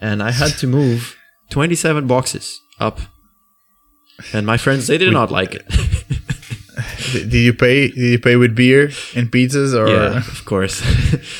and 0.00 0.22
I 0.22 0.30
had 0.32 0.52
to 0.58 0.66
move 0.66 1.16
27 1.50 2.06
boxes 2.06 2.60
up. 2.80 3.00
And 4.32 4.46
my 4.46 4.56
friends, 4.56 4.86
they 4.86 4.98
did 4.98 5.12
not 5.12 5.30
like 5.30 5.54
it. 5.54 5.66
Did 7.12 7.32
you 7.32 7.54
pay? 7.54 7.88
Did 7.88 7.96
you 7.96 8.18
pay 8.18 8.36
with 8.36 8.54
beer 8.54 8.90
and 9.14 9.30
pizzas 9.30 9.74
or? 9.74 9.88
yeah, 9.88 10.18
of 10.18 10.44
course. 10.44 10.82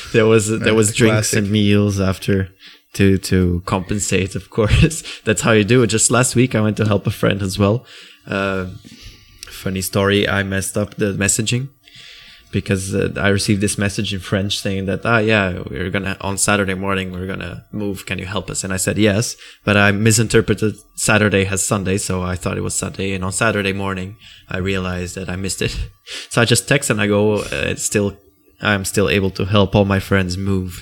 there 0.12 0.26
was 0.26 0.48
there 0.60 0.74
was 0.74 0.94
drinks 0.94 1.30
classic. 1.30 1.38
and 1.38 1.50
meals 1.50 2.00
after 2.00 2.48
to 2.94 3.18
to 3.18 3.62
compensate. 3.66 4.34
Of 4.34 4.50
course, 4.50 5.20
that's 5.24 5.42
how 5.42 5.52
you 5.52 5.64
do 5.64 5.82
it. 5.82 5.88
Just 5.88 6.10
last 6.10 6.36
week, 6.36 6.54
I 6.54 6.60
went 6.60 6.76
to 6.78 6.86
help 6.86 7.06
a 7.06 7.10
friend 7.10 7.42
as 7.42 7.58
well. 7.58 7.84
Uh, 8.26 8.66
funny 9.48 9.82
story. 9.82 10.28
I 10.28 10.42
messed 10.42 10.76
up 10.76 10.94
the 10.94 11.12
messaging 11.14 11.68
because 12.60 12.94
uh, 12.94 13.12
I 13.26 13.28
received 13.28 13.60
this 13.60 13.76
message 13.76 14.10
in 14.16 14.20
French 14.30 14.52
saying 14.64 14.86
that 14.86 15.00
ah 15.12 15.20
yeah 15.32 15.46
we're 15.70 15.90
gonna 15.96 16.16
on 16.28 16.36
Saturday 16.48 16.76
morning 16.86 17.06
we're 17.12 17.30
gonna 17.34 17.54
move. 17.82 18.06
Can 18.08 18.18
you 18.22 18.28
help 18.36 18.46
us? 18.52 18.64
And 18.64 18.72
I 18.72 18.78
said 18.86 18.96
yes, 19.08 19.24
but 19.66 19.76
I 19.76 19.88
misinterpreted 19.92 20.72
Saturday 21.08 21.44
as 21.54 21.60
Sunday, 21.72 21.98
so 21.98 22.14
I 22.32 22.34
thought 22.40 22.56
it 22.60 22.66
was 22.68 22.74
Sunday. 22.84 23.08
And 23.14 23.22
on 23.28 23.32
Saturday 23.32 23.74
morning, 23.84 24.16
I 24.48 24.58
realized 24.72 25.12
that 25.16 25.28
I 25.28 25.36
missed 25.36 25.62
it. 25.62 25.74
So 26.32 26.40
I 26.40 26.44
just 26.44 26.68
text 26.68 26.88
and 26.90 27.00
I 27.04 27.06
go, 27.08 27.22
uh, 27.38 27.72
it's 27.72 27.82
still 27.92 28.08
I'm 28.72 28.84
still 28.84 29.08
able 29.16 29.32
to 29.38 29.44
help 29.44 29.74
all 29.74 29.84
my 29.84 30.00
friends 30.00 30.32
move. 30.52 30.72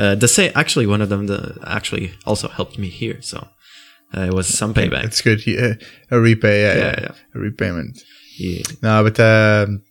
Uh, 0.00 0.14
the 0.24 0.28
same 0.36 0.50
actually 0.62 0.86
one 0.94 1.02
of 1.04 1.08
them 1.12 1.26
the, 1.32 1.40
actually 1.78 2.06
also 2.24 2.48
helped 2.48 2.76
me 2.78 2.88
here, 2.88 3.18
so 3.20 3.38
uh, 4.16 4.22
it 4.30 4.34
was 4.38 4.46
some 4.60 4.72
payback. 4.74 5.04
It's 5.04 5.22
good. 5.28 5.40
Yeah, 5.46 5.74
a 6.10 6.18
repay. 6.28 6.58
Yeah, 6.62 6.76
Yeah, 6.82 6.84
yeah, 6.84 7.00
yeah. 7.06 7.14
a 7.36 7.38
repayment. 7.48 7.94
Yeah. 8.38 8.62
No, 8.86 8.94
but 9.06 9.18
um, 9.20 9.82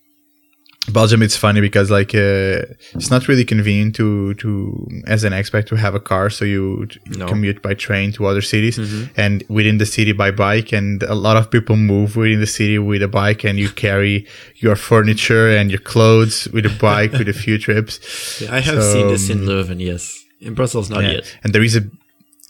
Belgium 0.89 1.21
it's 1.21 1.37
funny 1.37 1.61
because 1.61 1.91
like 1.91 2.15
uh, 2.15 2.65
it's 2.95 3.11
not 3.11 3.27
really 3.27 3.45
convenient 3.45 3.93
to 3.95 4.33
to 4.35 4.87
as 5.05 5.23
an 5.23 5.31
expat 5.31 5.67
to 5.67 5.75
have 5.75 5.93
a 5.93 5.99
car, 5.99 6.29
so 6.31 6.43
you 6.43 6.87
No. 7.15 7.27
commute 7.27 7.61
by 7.61 7.75
train 7.75 8.11
to 8.13 8.25
other 8.25 8.41
cities 8.41 8.79
and 9.15 9.43
within 9.47 9.77
the 9.77 9.85
city 9.85 10.11
by 10.11 10.31
bike. 10.31 10.71
And 10.73 11.03
a 11.03 11.13
lot 11.13 11.37
of 11.37 11.51
people 11.51 11.75
move 11.75 12.15
within 12.15 12.39
the 12.39 12.47
city 12.47 12.79
with 12.79 13.03
a 13.03 13.07
bike, 13.07 13.43
and 13.43 13.59
you 13.59 13.69
carry 13.69 14.25
your 14.57 14.75
furniture 14.75 15.55
and 15.55 15.69
your 15.69 15.79
clothes 15.81 16.47
with 16.51 16.65
a 16.65 16.75
bike 16.81 17.11
with 17.13 17.29
a 17.29 17.33
few 17.33 17.57
trips. 17.67 18.41
I 18.49 18.59
have 18.59 18.81
So, 18.81 18.93
seen 18.93 19.07
this 19.07 19.29
in 19.29 19.45
Leuven, 19.45 19.79
yes. 19.79 20.25
In 20.39 20.55
Brussels, 20.55 20.89
not 20.89 21.03
Yeah. 21.03 21.11
yet. 21.11 21.37
And 21.43 21.53
there 21.53 21.61
is 21.63 21.75
a 21.75 21.83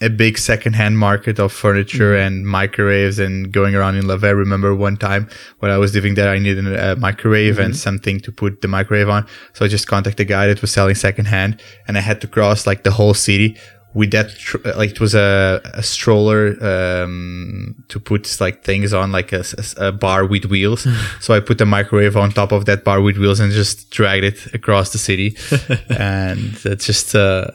a 0.02 0.10
big 0.10 0.38
secondhand 0.38 0.98
market 0.98 1.40
of 1.40 1.52
furniture 1.54 2.14
Mm-hmm. 2.14 2.28
and 2.28 2.48
microwaves 2.48 3.20
and 3.20 3.52
going 3.52 3.76
around 3.76 3.96
in 3.98 4.06
Leuven. 4.06 4.24
I 4.24 4.30
remember 4.32 4.74
one 4.76 4.98
time 4.98 5.30
when 5.60 5.72
I 5.72 5.78
was 5.78 5.94
living 5.94 6.16
there, 6.16 6.30
I 6.34 6.40
needed 6.40 6.66
a 6.68 6.96
microwave 6.96 7.60
and 7.60 7.74
Mm-hmm. 7.74 7.78
something 7.88 8.20
to 8.22 8.32
put 8.32 8.62
the 8.62 8.68
microwave 8.68 9.10
on. 9.10 9.26
So 9.54 9.64
I 9.66 9.68
just 9.68 9.88
contacted 9.88 10.18
the 10.18 10.26
guy 10.34 10.48
that 10.48 10.62
was 10.62 10.72
selling 10.72 10.96
secondhand 10.96 11.62
and 11.88 11.98
I 11.98 12.02
had 12.02 12.20
to 12.22 12.28
cross 12.28 12.66
like 12.68 12.84
the 12.84 12.92
whole 12.92 13.14
city 13.14 13.58
with 13.94 14.12
that, 14.12 14.30
tr- 14.38 14.58
like 14.78 14.92
it 14.92 15.00
was 15.02 15.14
a, 15.14 15.60
a 15.74 15.84
stroller, 15.84 16.56
um, 16.64 17.76
to 17.90 18.00
put 18.00 18.40
like 18.40 18.64
things 18.64 18.94
on 18.94 19.12
like 19.12 19.34
a 19.34 19.92
bar 19.92 20.26
with 20.26 20.46
wheels. 20.46 20.88
so 21.20 21.34
I 21.34 21.42
put 21.42 21.58
the 21.58 21.66
microwave 21.66 22.16
on 22.16 22.32
top 22.32 22.52
of 22.54 22.64
that 22.66 22.86
bar 22.86 23.02
with 23.02 23.18
wheels 23.18 23.42
and 23.42 23.52
just 23.52 23.90
dragged 23.92 24.24
it 24.24 24.54
across 24.54 24.92
the 24.94 24.98
city. 24.98 25.36
and 25.90 26.58
it's 26.64 26.86
just, 26.86 27.14
uh, 27.16 27.48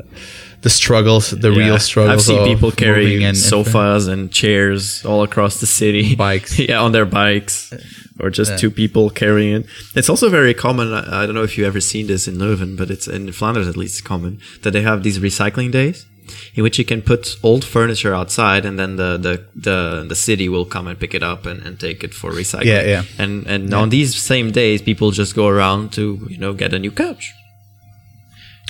the 0.62 0.70
struggles, 0.70 1.30
the 1.30 1.50
Yeah. 1.50 1.58
real 1.58 1.78
struggles. 1.78 2.28
I've 2.28 2.34
seen 2.34 2.44
people 2.44 2.70
carrying 2.70 3.24
and, 3.24 3.36
sofas 3.36 4.06
and 4.06 4.30
chairs 4.30 5.04
all 5.04 5.22
across 5.22 5.60
the 5.60 5.66
city. 5.66 6.14
Bikes. 6.28 6.58
yeah, 6.68 6.80
on 6.80 6.92
their 6.92 7.06
bikes. 7.06 7.72
Or 8.18 8.30
just 8.30 8.58
two 8.58 8.70
people 8.70 9.10
carrying 9.10 9.52
it. 9.56 9.66
It's 9.94 10.08
also 10.08 10.30
very 10.30 10.54
common. 10.54 10.90
I 10.94 11.26
don't 11.26 11.34
know 11.34 11.42
if 11.42 11.58
you've 11.58 11.66
ever 11.66 11.82
seen 11.82 12.06
this 12.06 12.26
in 12.26 12.36
Leuven, 12.36 12.74
but 12.74 12.90
it's 12.90 13.06
in 13.06 13.30
Flanders 13.30 13.68
at 13.68 13.76
least 13.76 14.04
common 14.04 14.40
that 14.62 14.70
they 14.70 14.80
have 14.80 15.02
these 15.02 15.18
recycling 15.18 15.70
days 15.70 16.06
in 16.54 16.62
which 16.62 16.78
you 16.78 16.84
can 16.84 17.02
put 17.02 17.36
old 17.42 17.64
furniture 17.64 18.14
outside 18.14 18.64
and 18.64 18.78
then 18.78 18.96
the, 18.96 19.16
the, 19.16 19.46
the, 19.54 20.06
the 20.08 20.14
city 20.14 20.48
will 20.48 20.64
come 20.64 20.86
and 20.86 20.98
pick 20.98 21.14
it 21.14 21.22
up 21.22 21.46
and, 21.46 21.60
and 21.62 21.78
take 21.78 22.02
it 22.02 22.14
for 22.14 22.30
recycling. 22.30 22.64
Yeah, 22.64 22.82
yeah. 22.82 23.02
And, 23.18 23.46
and 23.46 23.72
on 23.74 23.90
these 23.90 24.16
same 24.20 24.50
days, 24.50 24.82
people 24.82 25.10
just 25.10 25.34
go 25.34 25.46
around 25.48 25.92
to, 25.92 26.26
you 26.30 26.38
know, 26.38 26.52
get 26.52 26.72
a 26.72 26.78
new 26.78 26.90
couch. 26.90 27.32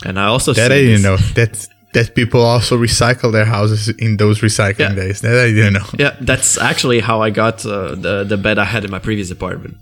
And 0.05 0.18
I 0.18 0.27
also 0.27 0.53
that 0.53 0.70
see 0.70 0.75
I 0.75 0.83
didn't 0.83 1.03
know. 1.03 1.16
That 1.16 1.66
that 1.97 2.15
people 2.15 2.41
also 2.53 2.75
recycle 2.89 3.31
their 3.37 3.49
houses 3.57 3.89
in 4.07 4.11
those 4.23 4.37
recycling 4.49 4.91
Yeah. 4.91 5.03
days. 5.03 5.17
That 5.25 5.35
I 5.47 5.49
didn't 5.59 5.75
know. 5.79 5.89
Yeah, 6.05 6.13
that's 6.31 6.51
actually 6.71 7.01
how 7.09 7.17
I 7.27 7.31
got 7.43 7.57
uh, 7.67 7.95
the 8.07 8.15
the 8.33 8.37
bed 8.47 8.57
I 8.65 8.67
had 8.75 8.83
in 8.87 8.91
my 8.97 9.03
previous 9.09 9.31
apartment. 9.39 9.75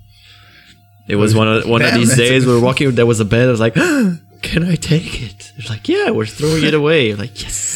It 1.12 1.16
was 1.22 1.31
one 1.40 1.48
of 1.53 1.59
one 1.74 1.83
of 1.83 1.92
these 1.98 2.14
days 2.16 2.40
we 2.46 2.53
were 2.57 2.64
walking. 2.68 2.87
There 3.00 3.11
was 3.14 3.20
a 3.27 3.29
bed. 3.35 3.44
I 3.48 3.50
was 3.57 3.64
like, 3.66 3.74
"Can 4.48 4.62
I 4.74 4.77
take 4.92 5.12
it?" 5.29 5.38
They're 5.57 5.70
like, 5.74 5.85
"Yeah, 5.94 6.09
we're 6.16 6.31
throwing 6.38 6.64
it 6.70 6.74
away." 6.83 7.00
I'm 7.12 7.18
like, 7.24 7.37
"Yes." 7.42 7.72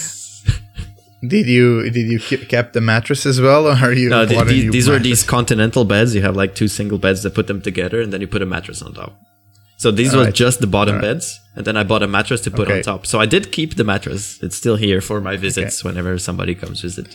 Did 1.34 1.46
you 1.56 1.90
did 1.96 2.06
you 2.12 2.20
keep 2.28 2.42
kept 2.54 2.70
the 2.78 2.80
mattress 2.80 3.26
as 3.26 3.38
well, 3.46 3.62
or 3.70 3.74
are 3.86 3.92
you? 4.02 4.08
No, 4.08 4.24
th- 4.24 4.38
bought 4.38 4.46
a 4.46 4.50
these, 4.54 4.70
these 4.76 4.88
were 4.90 5.00
these 5.10 5.22
continental 5.36 5.84
beds. 5.84 6.14
You 6.14 6.22
have 6.28 6.36
like 6.42 6.54
two 6.60 6.68
single 6.68 6.98
beds 7.04 7.20
that 7.24 7.34
put 7.34 7.46
them 7.48 7.60
together, 7.60 7.98
and 8.00 8.12
then 8.12 8.20
you 8.22 8.28
put 8.36 8.40
a 8.40 8.46
mattress 8.46 8.80
on 8.86 8.94
top. 8.94 9.12
So 9.78 9.90
these 9.90 10.12
were 10.12 10.18
Alright. 10.20 10.34
just 10.34 10.60
the 10.60 10.66
bottom 10.66 10.96
Alright. 10.96 11.08
beds, 11.18 11.40
and 11.56 11.64
then 11.64 11.76
I 11.76 11.84
bought 11.84 12.02
a 12.02 12.08
mattress 12.08 12.40
to 12.42 12.50
put 12.50 12.68
on 12.70 12.82
top. 12.82 13.06
So 13.06 13.20
I 13.20 13.26
did 13.26 13.52
keep 13.52 13.76
the 13.76 13.84
mattress. 13.84 14.42
It's 14.42 14.56
still 14.56 14.76
here 14.76 15.00
for 15.00 15.20
my 15.20 15.36
visits 15.36 15.82
whenever 15.84 16.18
somebody 16.18 16.54
comes 16.54 16.80
visit. 16.82 17.08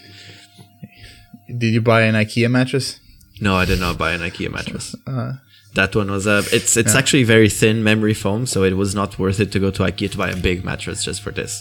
Did 1.48 1.74
you 1.74 1.82
buy 1.82 2.02
an 2.04 2.16
IKEA 2.16 2.50
mattress? 2.50 3.00
No, 3.42 3.56
I 3.56 3.66
did 3.66 3.80
not 3.80 3.98
buy 3.98 4.12
an 4.14 4.22
IKEA 4.22 4.50
mattress. 4.52 4.96
Uh, 5.06 5.34
That 5.76 5.96
one 5.96 6.10
was 6.12 6.26
a. 6.28 6.38
It's 6.58 6.78
it's 6.82 6.96
actually 7.02 7.24
very 7.36 7.50
thin 7.50 7.84
memory 7.84 8.14
foam, 8.14 8.46
so 8.46 8.64
it 8.64 8.76
was 8.84 8.94
not 9.02 9.18
worth 9.24 9.40
it 9.44 9.52
to 9.54 9.60
go 9.66 9.70
to 9.72 9.84
IKEA 9.84 10.10
to 10.12 10.18
buy 10.24 10.30
a 10.30 10.36
big 10.50 10.64
mattress 10.64 11.04
just 11.04 11.20
for 11.26 11.32
this. 11.40 11.52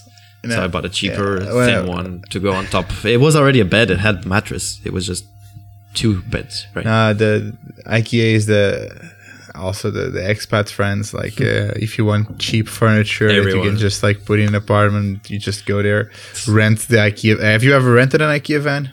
So 0.54 0.58
I 0.64 0.68
bought 0.68 0.84
a 0.84 0.88
cheaper 1.00 1.28
Yeah, 1.42 1.52
well- 1.54 1.66
thin 1.68 1.86
one 1.98 2.10
to 2.32 2.38
go 2.46 2.52
on 2.52 2.64
top. 2.66 2.86
It 3.04 3.20
was 3.26 3.34
already 3.36 3.60
a 3.60 3.64
bed. 3.76 3.90
It 3.90 4.00
had 4.08 4.16
mattress. 4.26 4.80
It 4.84 4.92
was 4.92 5.04
just 5.06 5.24
two 5.94 6.14
beds, 6.34 6.66
right? 6.74 6.86
uh, 6.86 7.12
the 7.22 7.56
IKEA 7.98 8.28
is 8.38 8.44
the 8.46 8.64
also 9.55 9.90
the, 9.90 10.11
the 10.11 10.20
expat 10.20 10.70
friends. 10.70 11.12
Like 11.14 11.40
uh, 11.40 11.72
if 11.76 11.98
you 11.98 12.05
want 12.05 12.38
cheap 12.38 12.68
furniture 12.68 13.28
that 13.28 13.50
you 13.55 13.62
can 13.62 13.76
just 13.78 14.02
like 14.02 14.24
put 14.24 14.38
in 14.40 14.48
an 14.48 14.55
apartment, 14.55 15.31
you 15.31 15.38
just 15.38 15.66
go 15.66 15.83
there, 15.83 16.11
rent 16.48 16.81
the 16.88 16.96
IKEA. 16.96 17.40
Have 17.40 17.62
you 17.64 17.74
ever 17.74 17.92
rented 17.92 18.20
an 18.22 18.28
IKEA 18.28 18.61
van? 18.61 18.90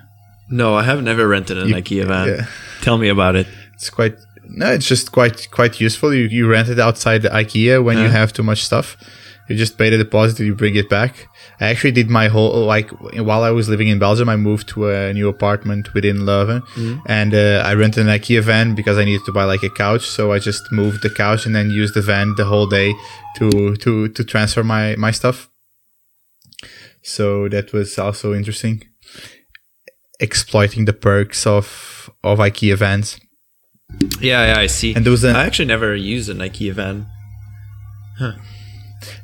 No, 0.50 0.76
I 0.76 0.84
have 0.84 1.04
never 1.04 1.28
rented 1.28 1.58
an 1.58 1.70
You- 1.70 1.76
IKEA 1.76 2.06
van. 2.06 2.28
yeah. 2.28 2.46
Tell 2.82 2.98
me 2.98 3.10
about 3.10 3.36
it. 3.36 3.48
It's 3.76 3.90
quite 3.90 4.16
no, 4.52 4.72
it's 4.72 4.88
just 4.88 5.12
quite 5.12 5.50
quite 5.52 5.80
useful. 5.80 6.14
You 6.14 6.26
you 6.26 6.48
rent 6.50 6.70
it 6.70 6.80
outside 6.80 7.22
the 7.22 7.30
IKEA 7.30 7.84
when 7.84 7.98
you 7.98 8.10
have 8.10 8.34
too 8.34 8.44
much 8.44 8.64
stuff. 8.66 8.98
You 9.50 9.56
just 9.56 9.78
pay 9.80 9.90
the 9.90 9.98
deposit 9.98 10.40
and 10.40 10.48
you 10.48 10.56
bring 10.56 10.76
it 10.76 10.90
back. 10.90 11.28
I 11.60 11.70
actually 11.70 11.92
did 11.92 12.08
my 12.08 12.28
whole 12.28 12.66
like 12.66 12.92
while 13.30 13.44
I 13.44 13.50
was 13.50 13.68
living 13.68 13.88
in 13.88 13.98
Belgium. 13.98 14.30
I 14.30 14.36
moved 14.36 14.70
to 14.70 14.90
a 14.90 15.12
new 15.12 15.28
apartment 15.28 15.94
within 15.96 16.18
Leuven, 16.18 16.62
and 17.08 17.34
uh, 17.34 17.64
I 17.66 17.74
rented 17.74 18.08
an 18.08 18.14
IKEA 18.20 18.44
van 18.44 18.76
because 18.76 18.98
I 19.00 19.06
needed 19.06 19.26
to 19.26 19.32
buy 19.32 19.46
like 19.46 19.64
a 19.64 19.70
couch. 19.70 20.06
So 20.08 20.32
I 20.32 20.40
just 20.40 20.72
moved 20.72 21.02
the 21.02 21.10
couch 21.10 21.48
and 21.48 21.56
then 21.56 21.72
used 21.72 21.96
the 21.96 22.02
van 22.02 22.36
the 22.38 22.46
whole 22.46 22.68
day 22.68 22.94
to 23.38 23.76
to 23.78 24.08
to 24.10 24.24
transfer 24.24 24.64
my 24.64 24.96
my 24.98 25.12
stuff. 25.12 25.50
So 27.02 27.50
that 27.50 27.74
was 27.74 27.98
also 27.98 28.34
interesting, 28.34 28.84
exploiting 30.20 30.86
the 30.86 30.94
perks 30.94 31.48
of 31.48 32.10
of 32.24 32.40
IKEA 32.40 32.78
vans. 32.78 33.20
Yeah, 34.22 34.54
yeah, 34.54 34.60
I 34.60 34.68
see. 34.68 34.94
And 34.94 35.04
there 35.04 35.12
was 35.12 35.24
a, 35.24 35.32
I 35.32 35.46
actually 35.46 35.66
never 35.66 35.96
used 35.96 36.30
an 36.30 36.38
IKEA 36.38 36.74
van. 36.74 37.08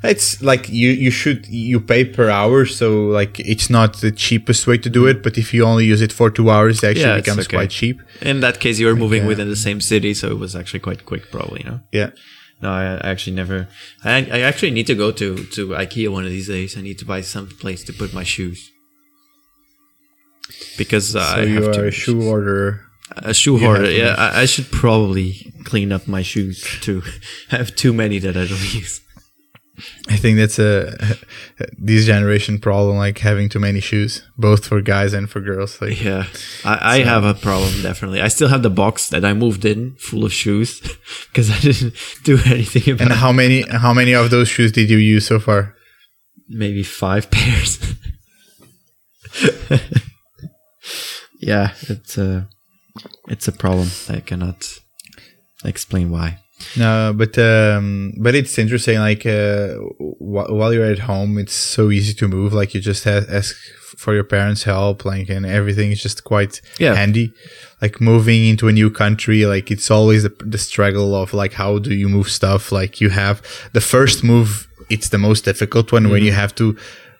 It's 0.02 0.40
like 0.42 0.68
you 0.68 0.90
you 0.90 1.10
should 1.10 1.46
you 1.46 1.80
pay 1.80 2.04
per 2.04 2.28
hour, 2.30 2.66
so 2.66 2.86
like 3.06 3.38
it's 3.40 3.68
not 3.70 4.00
the 4.00 4.10
cheapest 4.12 4.66
way 4.66 4.78
to 4.78 4.90
do 4.90 5.06
it. 5.06 5.22
But 5.22 5.36
if 5.38 5.52
you 5.54 5.64
only 5.64 5.84
use 5.86 6.02
it 6.02 6.12
for 6.12 6.30
two 6.30 6.50
hours, 6.50 6.82
it 6.82 6.86
actually 6.90 7.02
Yeah, 7.14 7.16
becomes 7.22 7.46
okay. 7.46 7.56
quite 7.56 7.70
cheap. 7.70 7.96
In 8.22 8.40
that 8.40 8.60
case, 8.60 8.78
you 8.80 8.86
were 8.86 8.96
moving 8.96 9.22
yeah. 9.22 9.28
within 9.28 9.48
the 9.48 9.56
same 9.56 9.80
city, 9.80 10.14
so 10.14 10.28
it 10.30 10.38
was 10.38 10.54
actually 10.56 10.80
quite 10.80 11.04
quick, 11.06 11.30
probably. 11.30 11.60
You 11.64 11.70
know. 11.70 11.80
Yeah, 11.92 12.10
No, 12.62 12.70
I, 12.70 12.84
I 13.06 13.10
actually 13.12 13.36
never. 13.36 13.68
I, 14.04 14.10
I 14.38 14.40
actually 14.40 14.70
need 14.72 14.86
to 14.86 14.94
go 14.94 15.12
to 15.12 15.36
to 15.56 15.68
IKEA 15.84 16.08
one 16.08 16.24
of 16.24 16.30
these 16.30 16.48
days. 16.48 16.76
I 16.78 16.82
need 16.82 16.98
to 16.98 17.04
buy 17.04 17.22
some 17.22 17.46
place 17.62 17.84
to 17.84 17.92
put 17.92 18.12
my 18.14 18.24
shoes 18.24 18.70
because 20.78 21.14
uh, 21.16 21.20
so 21.34 21.40
I 21.40 21.44
you 21.44 21.62
have 21.62 21.72
to 21.74 21.80
are 21.82 21.86
a 21.86 21.90
shoe 21.90 22.22
orderer. 22.22 22.80
a 23.16 23.34
shoe 23.34 23.56
you 23.58 23.64
hoarder. 23.66 23.90
Yeah, 23.90 24.14
I, 24.18 24.42
I 24.42 24.46
should 24.46 24.70
probably 24.70 25.52
clean 25.64 25.92
up 25.92 26.06
my 26.08 26.22
shoes 26.22 26.62
too. 26.80 27.02
I 27.52 27.56
have 27.56 27.74
too 27.76 27.92
many 27.92 28.18
that 28.20 28.36
I 28.36 28.46
don't 28.46 28.74
use. 28.82 29.00
I 30.08 30.16
think 30.16 30.38
that's 30.38 30.58
a 30.58 30.96
this 31.78 32.06
generation 32.06 32.58
problem, 32.58 32.96
like 32.96 33.18
having 33.18 33.48
too 33.48 33.60
many 33.60 33.80
shoes, 33.80 34.22
both 34.38 34.66
for 34.66 34.80
guys 34.80 35.12
and 35.12 35.28
for 35.28 35.40
girls. 35.40 35.80
Like, 35.80 36.02
Yeah, 36.02 36.26
I, 36.64 36.98
I 36.98 37.04
have 37.04 37.24
a 37.24 37.34
problem 37.34 37.82
definitely. 37.82 38.20
I 38.22 38.28
still 38.28 38.48
have 38.48 38.62
the 38.62 38.70
box 38.70 39.08
that 39.10 39.24
I 39.24 39.32
moved 39.34 39.64
in 39.64 39.96
full 39.96 40.24
of 40.24 40.32
shoes 40.32 40.80
because 41.28 41.50
I 41.50 41.58
didn't 41.58 41.94
do 42.24 42.38
anything 42.46 42.94
about. 42.94 43.06
It. 43.06 43.10
And 43.12 43.20
how 43.20 43.32
many 43.32 43.62
how 43.68 43.92
many 43.92 44.14
of 44.14 44.30
those 44.30 44.48
shoes 44.48 44.72
did 44.72 44.90
you 44.90 44.98
use 44.98 45.26
so 45.26 45.38
far? 45.38 45.76
maybe 46.48 46.82
five 46.82 47.30
pairs. 47.36 47.78
yeah, 51.40 51.72
it's 51.82 52.18
a 52.18 52.48
it's 53.28 53.48
a 53.48 53.52
problem. 53.52 53.88
I 54.08 54.20
cannot 54.20 54.64
explain 55.64 56.10
why. 56.10 56.38
No, 56.76 57.12
but 57.16 57.36
um, 57.38 58.14
but 58.18 58.34
it's 58.34 58.58
interesting. 58.58 58.98
Like 58.98 59.26
uh, 59.26 59.74
wh- 59.98 60.50
while 60.50 60.72
you're 60.72 60.90
at 60.90 61.00
home, 61.00 61.38
it's 61.38 61.52
so 61.52 61.90
easy 61.90 62.14
to 62.14 62.28
move. 62.28 62.52
Like 62.54 62.74
you 62.74 62.80
just 62.80 63.04
ha- 63.04 63.24
ask 63.30 63.54
for 63.98 64.14
your 64.14 64.24
parents' 64.24 64.64
help, 64.64 65.04
like 65.04 65.28
and 65.28 65.44
everything 65.46 65.90
is 65.92 66.02
just 66.02 66.24
quite 66.24 66.60
Yeah. 66.78 66.94
handy. 66.94 67.32
Like 67.82 68.00
moving 68.00 68.46
into 68.46 68.68
a 68.68 68.72
new 68.72 68.90
country, 68.90 69.44
like 69.46 69.70
it's 69.70 69.90
always 69.90 70.22
the, 70.22 70.34
the 70.40 70.58
struggle 70.58 71.14
of 71.14 71.34
like 71.34 71.52
how 71.54 71.78
do 71.78 71.94
you 71.94 72.08
move 72.08 72.30
stuff. 72.30 72.72
Like 72.72 73.00
you 73.02 73.10
have 73.10 73.42
the 73.74 73.80
first 73.82 74.24
move, 74.24 74.66
it's 74.88 75.10
the 75.10 75.18
most 75.18 75.44
difficult 75.44 75.92
one 75.92 76.08
when 76.08 76.22
you 76.22 76.30
Mm-hmm. 76.30 76.40
have 76.40 76.54
to 76.56 76.76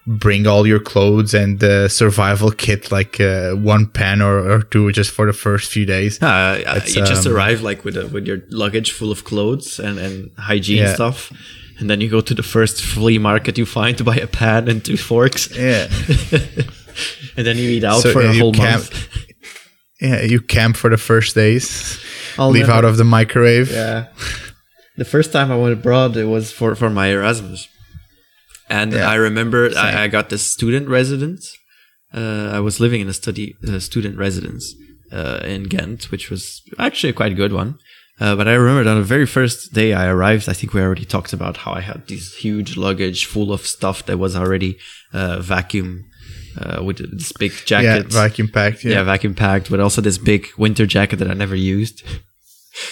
bring 0.06 0.46
all 0.46 0.66
your 0.66 0.78
clothes 0.80 1.34
and 1.34 1.58
the 1.60 1.88
survival 1.88 2.50
kit, 2.52 2.92
like 2.92 3.20
uh, 3.20 3.52
one 3.54 3.86
pen 3.86 4.22
or, 4.22 4.38
or 4.50 4.62
two, 4.62 4.92
just 4.92 5.10
for 5.10 5.26
the 5.26 5.32
first 5.32 5.70
few 5.72 5.84
days. 5.84 6.22
Uh, 6.22 6.62
It's, 6.76 6.94
you 6.94 7.04
just 7.04 7.26
um, 7.26 7.32
arrive 7.34 7.60
like 7.62 7.84
with 7.84 7.96
a, 7.96 8.06
with 8.06 8.26
your 8.26 8.38
luggage 8.50 8.92
full 8.92 9.10
of 9.10 9.24
clothes 9.24 9.78
and, 9.80 9.98
and 9.98 10.30
hygiene 10.38 10.78
Yeah. 10.82 10.94
stuff, 10.94 11.32
and 11.80 11.90
then 11.90 12.00
you 12.00 12.08
go 12.08 12.20
to 12.20 12.34
the 12.34 12.42
first 12.44 12.80
flea 12.80 13.18
market 13.18 13.58
you 13.58 13.66
find 13.66 13.98
to 13.98 14.04
buy 14.04 14.16
a 14.16 14.26
pan 14.26 14.68
and 14.68 14.84
two 14.84 14.96
forks, 14.96 15.48
Yeah. 15.56 15.88
and 17.36 17.46
then 17.46 17.56
you 17.58 17.68
eat 17.70 17.84
out 17.84 18.02
So 18.02 18.12
for 18.12 18.22
a 18.22 18.32
whole 18.32 18.52
camp- 18.52 18.82
month. 18.92 19.08
Yeah, 19.98 20.20
you 20.20 20.42
camp 20.42 20.76
for 20.76 20.90
the 20.90 20.98
first 20.98 21.34
days. 21.34 21.98
I'll 22.38 22.50
leave 22.50 22.66
never- 22.66 22.72
out 22.78 22.84
of 22.84 22.98
the 22.98 23.04
microwave. 23.04 23.72
Yeah. 23.72 24.08
The 24.98 25.06
first 25.06 25.32
time 25.32 25.50
I 25.50 25.56
went 25.56 25.72
abroad, 25.72 26.16
it 26.18 26.26
was 26.26 26.52
for, 26.52 26.74
for 26.74 26.90
my 26.90 27.06
Erasmus. 27.08 27.66
And 28.68 28.92
Yeah. 28.92 29.08
I 29.08 29.14
remember 29.14 29.70
I, 29.76 30.04
I 30.04 30.08
got 30.08 30.28
this 30.28 30.46
student 30.46 30.88
residence. 30.88 31.56
Uh, 32.14 32.50
I 32.52 32.60
was 32.60 32.80
living 32.80 33.00
in 33.00 33.08
a 33.08 33.12
study 33.12 33.54
uh, 33.68 33.78
student 33.78 34.16
residence 34.18 34.74
uh, 35.12 35.40
in 35.44 35.64
Ghent, 35.64 36.10
which 36.10 36.30
was 36.30 36.62
actually 36.78 37.10
a 37.10 37.14
quite 37.14 37.36
good 37.36 37.52
one. 37.52 37.78
Uh, 38.18 38.34
but 38.34 38.48
I 38.48 38.54
remember 38.54 38.88
on 38.88 38.96
the 38.96 39.04
very 39.04 39.26
first 39.26 39.74
day 39.74 39.92
I 39.92 40.06
arrived, 40.06 40.48
I 40.48 40.54
think 40.54 40.72
we 40.72 40.80
already 40.80 41.04
talked 41.04 41.32
about 41.34 41.58
how 41.58 41.72
I 41.72 41.80
had 41.82 42.06
this 42.08 42.34
huge 42.36 42.76
luggage 42.76 43.26
full 43.26 43.52
of 43.52 43.60
stuff 43.66 44.06
that 44.06 44.18
was 44.18 44.34
already 44.34 44.78
uh, 45.12 45.40
vacuum 45.40 46.04
uh, 46.58 46.82
with 46.82 46.96
this 47.18 47.32
big 47.32 47.52
jacket. 47.66 48.06
Yeah, 48.10 48.20
vacuum 48.22 48.48
packed. 48.48 48.84
yeah. 48.84 48.92
Yeah. 48.92 49.02
vacuum 49.02 49.34
packed, 49.34 49.68
but 49.70 49.80
also 49.80 50.00
this 50.00 50.16
big 50.16 50.46
winter 50.56 50.86
jacket 50.86 51.16
that 51.16 51.30
I 51.30 51.34
never 51.34 51.54
used. 51.54 52.02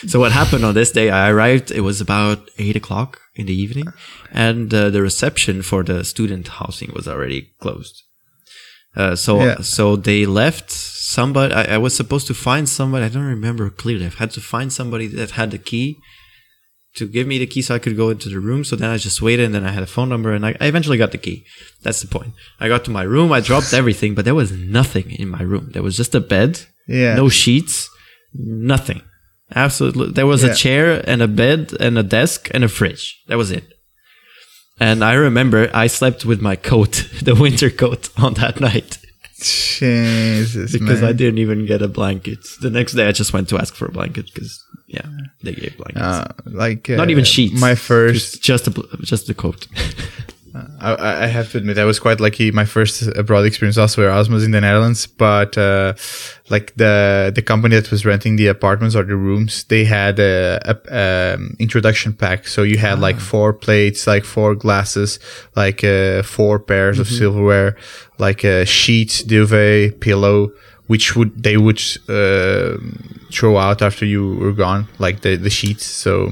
So 0.07 0.19
what 0.21 0.33
happened 0.33 0.65
on 0.65 0.75
this 0.75 0.91
day? 0.93 1.11
I 1.11 1.31
arrived. 1.31 1.71
It 1.71 1.81
was 1.81 2.01
about 2.01 2.49
eight 2.59 2.77
o'clock 2.77 3.21
in 3.35 3.47
the 3.47 3.55
evening, 3.65 3.87
and 4.33 4.73
uh, 4.73 4.91
the 4.91 5.03
reception 5.03 5.63
for 5.63 5.83
the 5.83 6.05
student 6.05 6.49
housing 6.49 6.93
was 6.95 7.07
already 7.09 7.41
closed. 7.61 8.03
Uh, 8.97 9.17
so 9.17 9.43
Yeah. 9.43 9.57
so 9.61 9.97
they 9.97 10.25
left 10.27 10.71
somebody. 10.71 11.53
I, 11.53 11.75
I 11.75 11.79
was 11.79 11.95
supposed 11.97 12.27
to 12.29 12.35
find 12.35 12.69
somebody. 12.69 13.05
I 13.05 13.09
don't 13.09 13.25
remember 13.25 13.69
clearly. 13.71 14.07
I 14.07 14.11
had 14.11 14.31
to 14.33 14.41
find 14.41 14.73
somebody 14.73 15.07
that 15.09 15.33
had 15.33 15.51
the 15.51 15.59
key 15.59 15.97
to 16.97 17.09
give 17.09 17.27
me 17.27 17.39
the 17.39 17.47
key 17.47 17.61
so 17.61 17.75
I 17.75 17.81
could 17.81 17.97
go 17.97 18.11
into 18.11 18.29
the 18.29 18.39
room. 18.39 18.63
So 18.63 18.77
then 18.77 18.89
I 18.91 18.97
just 18.99 19.21
waited, 19.21 19.47
and 19.47 19.55
then 19.55 19.67
I 19.67 19.73
had 19.73 19.83
a 19.83 19.87
phone 19.97 20.09
number, 20.09 20.33
and 20.33 20.47
I, 20.47 20.51
I 20.61 20.67
eventually 20.67 20.97
got 20.97 21.11
the 21.11 21.19
key. 21.19 21.45
That's 21.83 22.01
the 22.01 22.07
point. 22.07 22.35
I 22.61 22.69
got 22.69 22.85
to 22.85 22.93
my 22.93 23.03
room. 23.03 23.33
I 23.33 23.41
dropped 23.41 23.75
everything, 23.75 24.15
but 24.15 24.25
there 24.25 24.35
was 24.43 24.53
nothing 24.53 25.11
in 25.11 25.29
my 25.29 25.43
room. 25.43 25.71
There 25.73 25.83
was 25.83 25.97
just 25.97 26.15
a 26.15 26.21
bed, 26.21 26.61
Yeah. 26.87 27.17
no 27.17 27.29
sheets, 27.29 27.91
nothing. 28.33 29.03
Absolutely. 29.55 30.13
There 30.13 30.27
was 30.27 30.43
Yeah. 30.43 30.51
a 30.51 30.55
chair 30.55 31.03
and 31.09 31.23
a 31.23 31.29
bed 31.29 31.73
and 31.81 31.99
a 31.99 32.03
desk 32.03 32.49
and 32.53 32.65
a 32.65 32.69
fridge. 32.69 33.21
That 33.29 33.37
was 33.39 33.51
it. 33.51 33.65
And 34.81 35.05
I 35.05 35.15
remember 35.15 35.71
I 35.73 35.87
slept 35.87 36.25
with 36.25 36.41
my 36.41 36.57
coat, 36.57 37.09
the 37.23 37.35
winter 37.35 37.71
coat, 37.71 38.09
on 38.17 38.35
that 38.35 38.61
night 38.61 38.99
Jesus, 39.39 40.73
because 40.73 41.01
man. 41.01 41.11
I 41.11 41.13
didn't 41.13 41.39
even 41.39 41.67
get 41.67 41.83
a 41.83 41.89
blanket. 41.89 42.39
The 42.61 42.71
next 42.71 42.95
day 42.95 43.07
I 43.07 43.13
just 43.13 43.33
went 43.33 43.49
to 43.51 43.59
ask 43.59 43.75
for 43.75 43.87
a 43.87 43.93
blanket 43.93 44.27
because 44.33 44.63
yeah, 44.89 45.07
they 45.43 45.55
gave 45.55 45.77
blankets. 45.77 46.01
Uh, 46.01 46.33
like 46.47 46.89
uh, 46.89 46.97
Not 46.97 47.11
even 47.11 47.25
sheets. 47.25 47.61
My 47.61 47.75
first, 47.75 48.43
just 48.43 48.65
just 48.65 48.67
a 48.69 48.97
just 49.03 49.27
the 49.27 49.35
coat. 49.35 49.67
I, 50.55 51.25
I 51.25 51.27
have 51.27 51.51
to 51.51 51.59
admit, 51.59 51.79
I 51.79 51.85
was 51.85 51.99
quite 51.99 52.21
lucky. 52.21 52.53
My 52.53 52.65
first 52.65 53.03
abroad 53.17 53.45
experience 53.45 53.77
also 53.77 54.03
Erasmus 54.03 54.35
was 54.35 54.45
in 54.45 54.53
the 54.53 54.61
Netherlands, 54.61 55.07
but 55.07 55.59
uh, 55.59 55.95
like 56.49 56.75
the 56.77 57.33
the 57.35 57.43
company 57.43 57.75
that 57.75 57.91
was 57.91 58.07
renting 58.07 58.37
the 58.37 58.47
apartments 58.47 58.95
or 58.95 59.03
the 59.03 59.17
rooms, 59.17 59.65
they 59.65 59.85
had 59.85 60.21
a, 60.21 60.61
a 60.65 61.35
um, 61.35 61.57
introduction 61.59 62.13
pack. 62.13 62.47
So 62.47 62.63
you 62.63 62.79
had 62.79 63.01
like 63.01 63.19
four 63.19 63.53
plates, 63.53 64.07
like 64.07 64.25
four 64.25 64.55
glasses, 64.55 65.19
like 65.57 65.83
uh, 65.83 66.23
four 66.23 66.61
pairs 66.61 67.01
of 67.01 67.09
silverware, 67.09 67.77
like 68.19 68.45
a 68.45 68.65
sheet, 68.65 69.25
duvet, 69.27 70.01
pillow, 70.01 70.53
which 70.87 71.17
would 71.17 71.43
they 71.43 71.57
would 71.57 71.81
uh, 72.09 72.77
throw 73.33 73.57
out 73.57 73.81
after 73.83 74.05
you 74.05 74.35
were 74.37 74.53
gone, 74.53 74.87
like 74.99 75.21
the 75.23 75.37
the 75.37 75.51
sheets. 75.51 75.87
So 75.87 76.31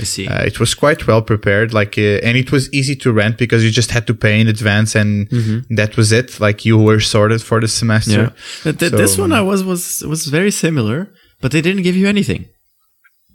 I 0.00 0.04
see. 0.04 0.26
uh, 0.28 0.42
it 0.44 0.58
was 0.60 0.74
quite 0.74 1.06
well 1.06 1.22
prepared, 1.22 1.72
like, 1.72 1.96
uh, 1.98 2.26
and 2.26 2.36
it 2.36 2.50
was 2.52 2.68
easy 2.72 2.96
to 2.96 3.12
rent 3.12 3.38
because 3.38 3.62
you 3.64 3.70
just 3.70 3.90
had 3.92 4.06
to 4.06 4.14
pay 4.14 4.40
in 4.40 4.48
advance, 4.48 4.94
and 5.00 5.28
that 5.70 5.96
was 5.96 6.10
it. 6.12 6.40
Like 6.40 6.64
you 6.64 6.76
were 6.78 7.00
sorted 7.00 7.42
for 7.42 7.60
the 7.60 7.68
semester. 7.68 8.10
yeah, 8.22 8.30
Th- 8.64 8.78
th- 8.78 8.92
this 8.92 9.16
one 9.18 9.32
I 9.32 9.42
was 9.42 9.62
was 9.64 10.02
was 10.06 10.26
very 10.26 10.50
similar, 10.50 11.08
but 11.40 11.52
they 11.52 11.60
didn't 11.62 11.82
give 11.84 11.96
you 11.96 12.08
anything. 12.08 12.46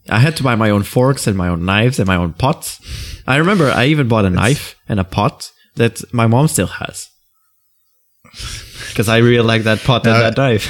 I 0.09 0.19
had 0.19 0.35
to 0.37 0.43
buy 0.43 0.55
my 0.55 0.69
own 0.69 0.83
forks 0.83 1.27
and 1.27 1.35
my 1.37 1.49
own 1.49 1.65
knives 1.65 1.99
and 1.99 2.07
my 2.07 2.15
own 2.15 2.33
pots. 2.33 2.79
I 3.27 3.35
remember 3.37 3.69
I 3.81 3.87
even 3.91 4.07
bought 4.07 4.25
a 4.25 4.29
knife 4.29 4.75
and 4.87 4.99
a 4.99 5.03
pot 5.03 5.51
that 5.75 6.01
my 6.13 6.27
mom 6.27 6.47
still 6.47 6.67
has. 6.67 7.09
Because 8.97 9.09
I 9.09 9.17
really 9.17 9.43
like 9.45 9.63
that 9.63 9.79
pot 9.83 10.07
and 10.07 10.15
Uh, 10.15 10.29
that 10.31 10.37
knife. 10.37 10.65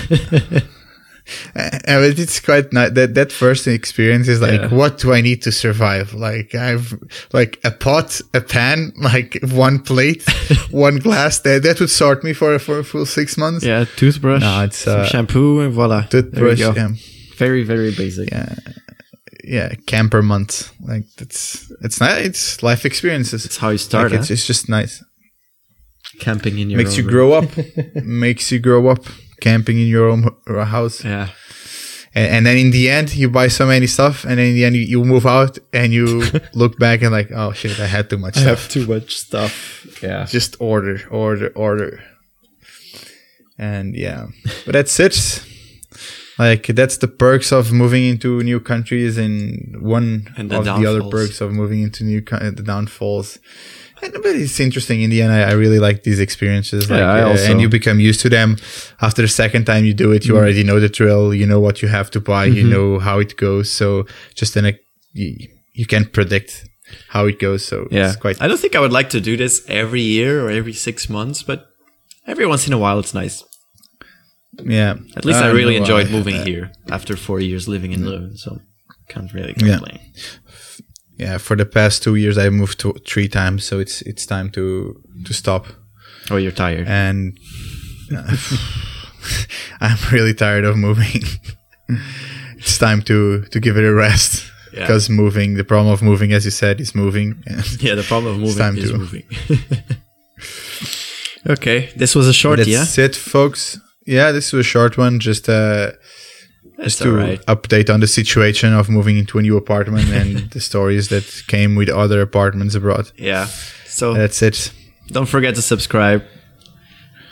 Uh, 1.56 1.70
but 1.86 2.20
it's 2.20 2.40
quite 2.42 2.74
nice. 2.74 2.92
That 2.92 3.14
that 3.16 3.32
first 3.32 3.68
experience 3.68 4.28
is 4.28 4.42
like, 4.42 4.60
Yeah. 4.62 4.68
what 4.68 4.98
do 4.98 5.14
I 5.14 5.22
need 5.22 5.42
to 5.44 5.52
survive? 5.52 6.14
Like 6.14 6.56
I've 6.56 6.94
like 7.32 7.60
a 7.64 7.72
pot, 7.72 8.20
a 8.34 8.42
pan, 8.42 8.92
like 9.02 9.38
one 9.52 9.80
plate, 9.80 10.24
one 10.72 10.98
glass. 11.00 11.40
That 11.40 11.64
that 11.64 11.80
would 11.80 11.90
sort 11.90 12.24
me 12.24 12.34
for 12.34 12.60
for 12.60 12.80
a 12.80 12.84
full 12.84 13.06
six 13.06 13.38
months. 13.38 13.66
yeah, 13.66 13.86
toothbrush, 13.96 14.42
No, 14.42 14.64
it's, 14.64 14.78
some 14.80 15.02
uh, 15.02 15.06
shampoo, 15.06 15.62
and 15.62 15.74
voila. 15.74 16.04
Toothbrush. 16.04 16.60
There 16.60 16.68
you 16.68 16.74
go. 16.74 16.80
Yeah. 16.82 16.90
Very, 17.38 17.64
very 17.64 17.92
basic. 17.92 18.32
yeah. 18.32 18.56
yeah 19.44 19.70
camper 19.86 20.22
month. 20.22 20.72
Like 20.82 21.06
that's 21.18 21.72
it's 21.82 22.00
nice. 22.00 22.26
It's 22.26 22.64
life 22.64 22.86
experiences. 22.86 23.46
It's 23.46 23.58
how 23.58 23.70
you 23.72 23.78
start. 23.78 24.12
Like, 24.12 24.20
it's, 24.22 24.32
it's 24.32 24.48
just 24.48 24.68
nice. 24.70 25.04
Camping 26.20 26.58
in 26.60 26.70
your 26.70 26.78
Makes 26.80 26.92
own 26.92 26.98
you 26.98 27.04
room. 27.04 27.12
grow 27.12 27.34
up. 27.34 27.50
makes 28.04 28.52
you 28.52 28.60
grow 28.60 28.88
up. 28.88 29.06
Camping 29.42 29.78
in 29.80 29.88
your 29.88 30.10
own 30.10 30.26
h- 30.26 30.32
uh, 30.48 30.66
house. 30.66 31.04
Yeah. 31.04 31.30
And, 32.16 32.28
and 32.36 32.46
then 32.48 32.58
in 32.58 32.72
the 32.72 32.90
end, 32.90 33.16
you 33.16 33.30
buy 33.30 33.48
so 33.50 33.68
many 33.68 33.86
stuff, 33.86 34.24
and 34.24 34.40
then 34.40 34.48
in 34.48 34.54
the 34.56 34.66
end, 34.66 34.76
you, 34.76 34.82
you 34.82 35.04
move 35.06 35.26
out 35.28 35.60
and 35.74 35.94
you 35.94 36.24
look 36.56 36.80
back 36.80 37.02
and 37.04 37.12
like, 37.12 37.30
oh 37.32 37.52
shit, 37.54 37.80
I 37.80 37.86
had 37.86 38.10
too 38.10 38.18
much 38.18 38.38
I 38.38 38.42
stuff. 38.42 38.60
have 38.64 38.70
too 38.72 38.88
much 38.88 39.16
stuff. 39.16 40.02
Yeah. 40.02 40.26
Just 40.26 40.56
order, 40.60 41.02
order, 41.12 41.50
order. 41.56 42.02
And 43.60 43.96
yeah, 43.96 44.28
but 44.66 44.74
that's 44.74 45.00
it. 45.00 45.44
Like 46.40 46.68
that's 46.68 46.98
the 46.98 47.08
perks 47.08 47.52
of 47.52 47.72
moving 47.72 48.04
into 48.06 48.42
new 48.44 48.60
countries, 48.60 49.18
and 49.18 49.82
one 49.82 50.32
And 50.38 50.52
the 50.52 50.60
of 50.60 50.66
the 50.66 50.86
other 50.86 51.04
perks 51.10 51.42
of 51.42 51.52
moving 51.52 51.82
into 51.82 52.04
new 52.04 52.22
co- 52.22 52.38
uh, 52.38 52.52
the 52.52 52.62
downfalls. 52.62 53.40
But 54.02 54.36
it's 54.36 54.60
interesting. 54.60 55.02
In 55.02 55.10
the 55.10 55.22
end, 55.24 55.32
I, 55.32 55.42
I 55.52 55.54
really 55.54 55.80
like 55.80 56.04
these 56.04 56.20
experiences. 56.20 56.90
Like, 56.90 57.00
Yeah, 57.00 57.12
I 57.14 57.22
uh, 57.24 57.38
and 57.50 57.60
you 57.62 57.70
become 57.70 58.00
used 58.00 58.22
to 58.22 58.30
them. 58.30 58.58
After 59.02 59.22
the 59.22 59.28
second 59.28 59.66
time 59.66 59.86
you 59.86 59.94
do 59.94 60.12
it, 60.12 60.24
Mm. 60.24 60.28
you 60.28 60.38
already 60.38 60.64
know 60.64 60.80
the 60.80 60.90
drill. 60.90 61.34
You 61.34 61.46
know 61.52 61.60
what 61.60 61.82
you 61.82 61.88
have 61.90 62.10
to 62.12 62.20
buy. 62.20 62.46
You 62.46 62.64
Mm-hmm. 62.64 62.72
know 62.76 63.00
how 63.00 63.20
it 63.20 63.36
goes. 63.38 63.72
So 63.72 64.06
just 64.36 64.54
then, 64.54 64.66
a- 64.66 64.80
you, 65.14 65.30
you 65.74 65.86
can 65.86 66.06
predict 66.06 66.66
how 67.10 67.26
it 67.28 67.38
goes. 67.40 67.62
So 67.66 67.88
Yeah. 67.92 68.08
it's 68.08 68.16
quite 68.16 68.38
I 68.42 68.48
don't 68.48 68.60
think 68.60 68.76
I 68.76 68.80
would 68.80 68.94
like 69.00 69.10
to 69.10 69.20
do 69.22 69.36
this 69.38 69.64
every 69.68 70.02
year 70.02 70.32
or 70.46 70.50
every 70.50 70.74
six 70.74 71.10
months, 71.10 71.44
but 71.44 71.60
every 72.28 72.46
once 72.46 72.68
in 72.68 72.74
a 72.74 72.78
while 72.78 73.00
it's 73.00 73.14
nice. 73.14 73.44
yeah. 74.64 74.96
At 75.16 75.26
least 75.26 75.40
I 75.40 75.48
don't 75.48 75.56
really 75.56 75.76
enjoyed 75.78 76.10
moving 76.12 76.36
here 76.46 76.72
after 76.90 77.16
four 77.18 77.40
years 77.40 77.68
living 77.68 77.92
in 77.94 78.02
Leuven, 78.02 78.38
so 78.38 78.60
can't 79.10 79.32
really 79.34 79.54
complain. 79.54 80.00
yeah 80.00 80.47
for 81.40 81.56
the 81.58 81.66
past 81.66 82.04
two 82.04 82.16
years 82.16 82.38
i 82.38 82.50
moved 82.50 82.78
to 82.80 82.94
three 83.08 83.28
times 83.28 83.64
so 83.64 83.80
it's 83.80 84.02
it's 84.04 84.26
time 84.26 84.50
to 84.52 84.64
to 85.26 85.34
stop 85.34 85.66
Oh, 86.30 86.38
you're 86.38 86.52
tired. 86.52 86.88
and 86.88 87.38
uh, 88.16 88.36
i'm 89.82 89.98
really 90.12 90.34
tired 90.34 90.66
of 90.66 90.76
moving 90.78 91.22
it's 92.58 92.78
time 92.78 93.02
to 93.04 93.44
to 93.52 93.60
give 93.60 93.78
it 93.78 93.84
a 93.86 93.94
rest 93.94 94.44
Yeah. 94.74 94.82
because 94.82 95.10
moving 95.10 95.58
the 95.58 95.64
problem 95.64 95.94
of 95.94 96.02
moving 96.02 96.34
as 96.34 96.44
you 96.46 96.52
said 96.52 96.80
is 96.82 96.94
moving 96.94 97.28
yeah, 97.80 97.96
the 97.96 98.04
problem 98.08 98.34
of 98.36 98.40
moving 98.42 98.78
is 98.84 98.92
to- 98.92 98.98
moving. 98.98 99.24
okay, 101.50 101.90
this 101.96 102.16
was 102.16 102.28
a 102.28 102.34
short, 102.34 102.58
that's 102.58 102.70
yeah. 102.98 103.06
it 103.06 103.16
folks 103.16 103.80
yeah 104.06 104.32
this 104.32 104.54
was 104.54 104.66
a 104.66 104.70
short 104.70 104.98
one 104.98 105.20
just 105.20 105.50
uh 105.50 105.92
just 106.84 107.00
to 107.02 107.10
alright. 107.10 107.46
update 107.48 107.90
on 107.94 108.00
the 108.00 108.08
situation 108.08 108.74
of 108.74 108.90
moving 108.90 109.18
into 109.18 109.38
a 109.40 109.42
new 109.42 109.58
apartment 109.58 110.10
and 110.10 110.50
the 110.52 110.60
stories 110.60 111.10
that 111.10 111.44
came 111.48 111.76
with 111.76 111.90
other 111.90 112.22
apartments 112.22 112.76
abroad 112.76 113.12
Yeah. 113.18 113.48
So 113.86 114.14
that's 114.14 114.42
it 114.42 114.72
don't 115.12 115.26
forget 115.26 115.56
to 115.56 115.62
subscribe. 115.62 116.24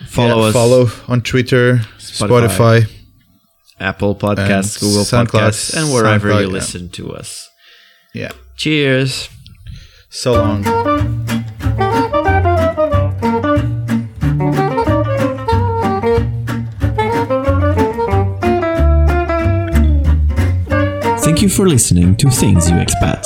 Follow 0.08 0.42
Yeah, 0.42 0.48
us. 0.48 0.54
follow 0.54 0.88
on 1.08 1.22
twitter 1.22 1.82
Spotify. 1.98 2.82
spotify 2.82 2.92
Apple 3.80 4.16
Podcasts, 4.16 4.80
Google 4.80 5.04
SoundCloud, 5.04 5.28
Podcasts, 5.52 5.76
and 5.76 5.94
wherever 5.94 6.30
SoundCloud, 6.30 6.42
you 6.42 6.48
yeah. 6.48 6.54
listen 6.54 6.90
to 6.92 7.14
us. 7.14 7.50
Yeah. 8.14 8.32
Cheers. 8.56 9.28
So 10.10 10.32
long. 10.34 10.64
You 21.46 21.50
for 21.50 21.68
listening 21.68 22.16
to 22.16 22.30
Things 22.30 22.70
You 22.70 22.76
Expat. 22.76 23.24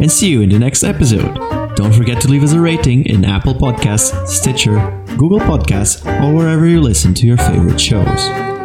And 0.00 0.10
see 0.10 0.28
you 0.30 0.42
in 0.42 0.50
the 0.50 0.58
next 0.58 0.84
episode. 0.84 1.34
Don't 1.74 1.92
forget 1.92 2.20
to 2.22 2.28
leave 2.28 2.44
us 2.44 2.52
a 2.52 2.60
rating 2.60 3.04
in 3.06 3.24
Apple 3.24 3.54
Podcasts, 3.54 4.28
Stitcher, 4.28 4.76
Google 5.16 5.40
Podcasts, 5.40 6.04
or 6.22 6.34
wherever 6.34 6.66
you 6.66 6.80
listen 6.80 7.12
to 7.14 7.26
your 7.26 7.38
favorite 7.38 7.80
shows. 7.80 8.55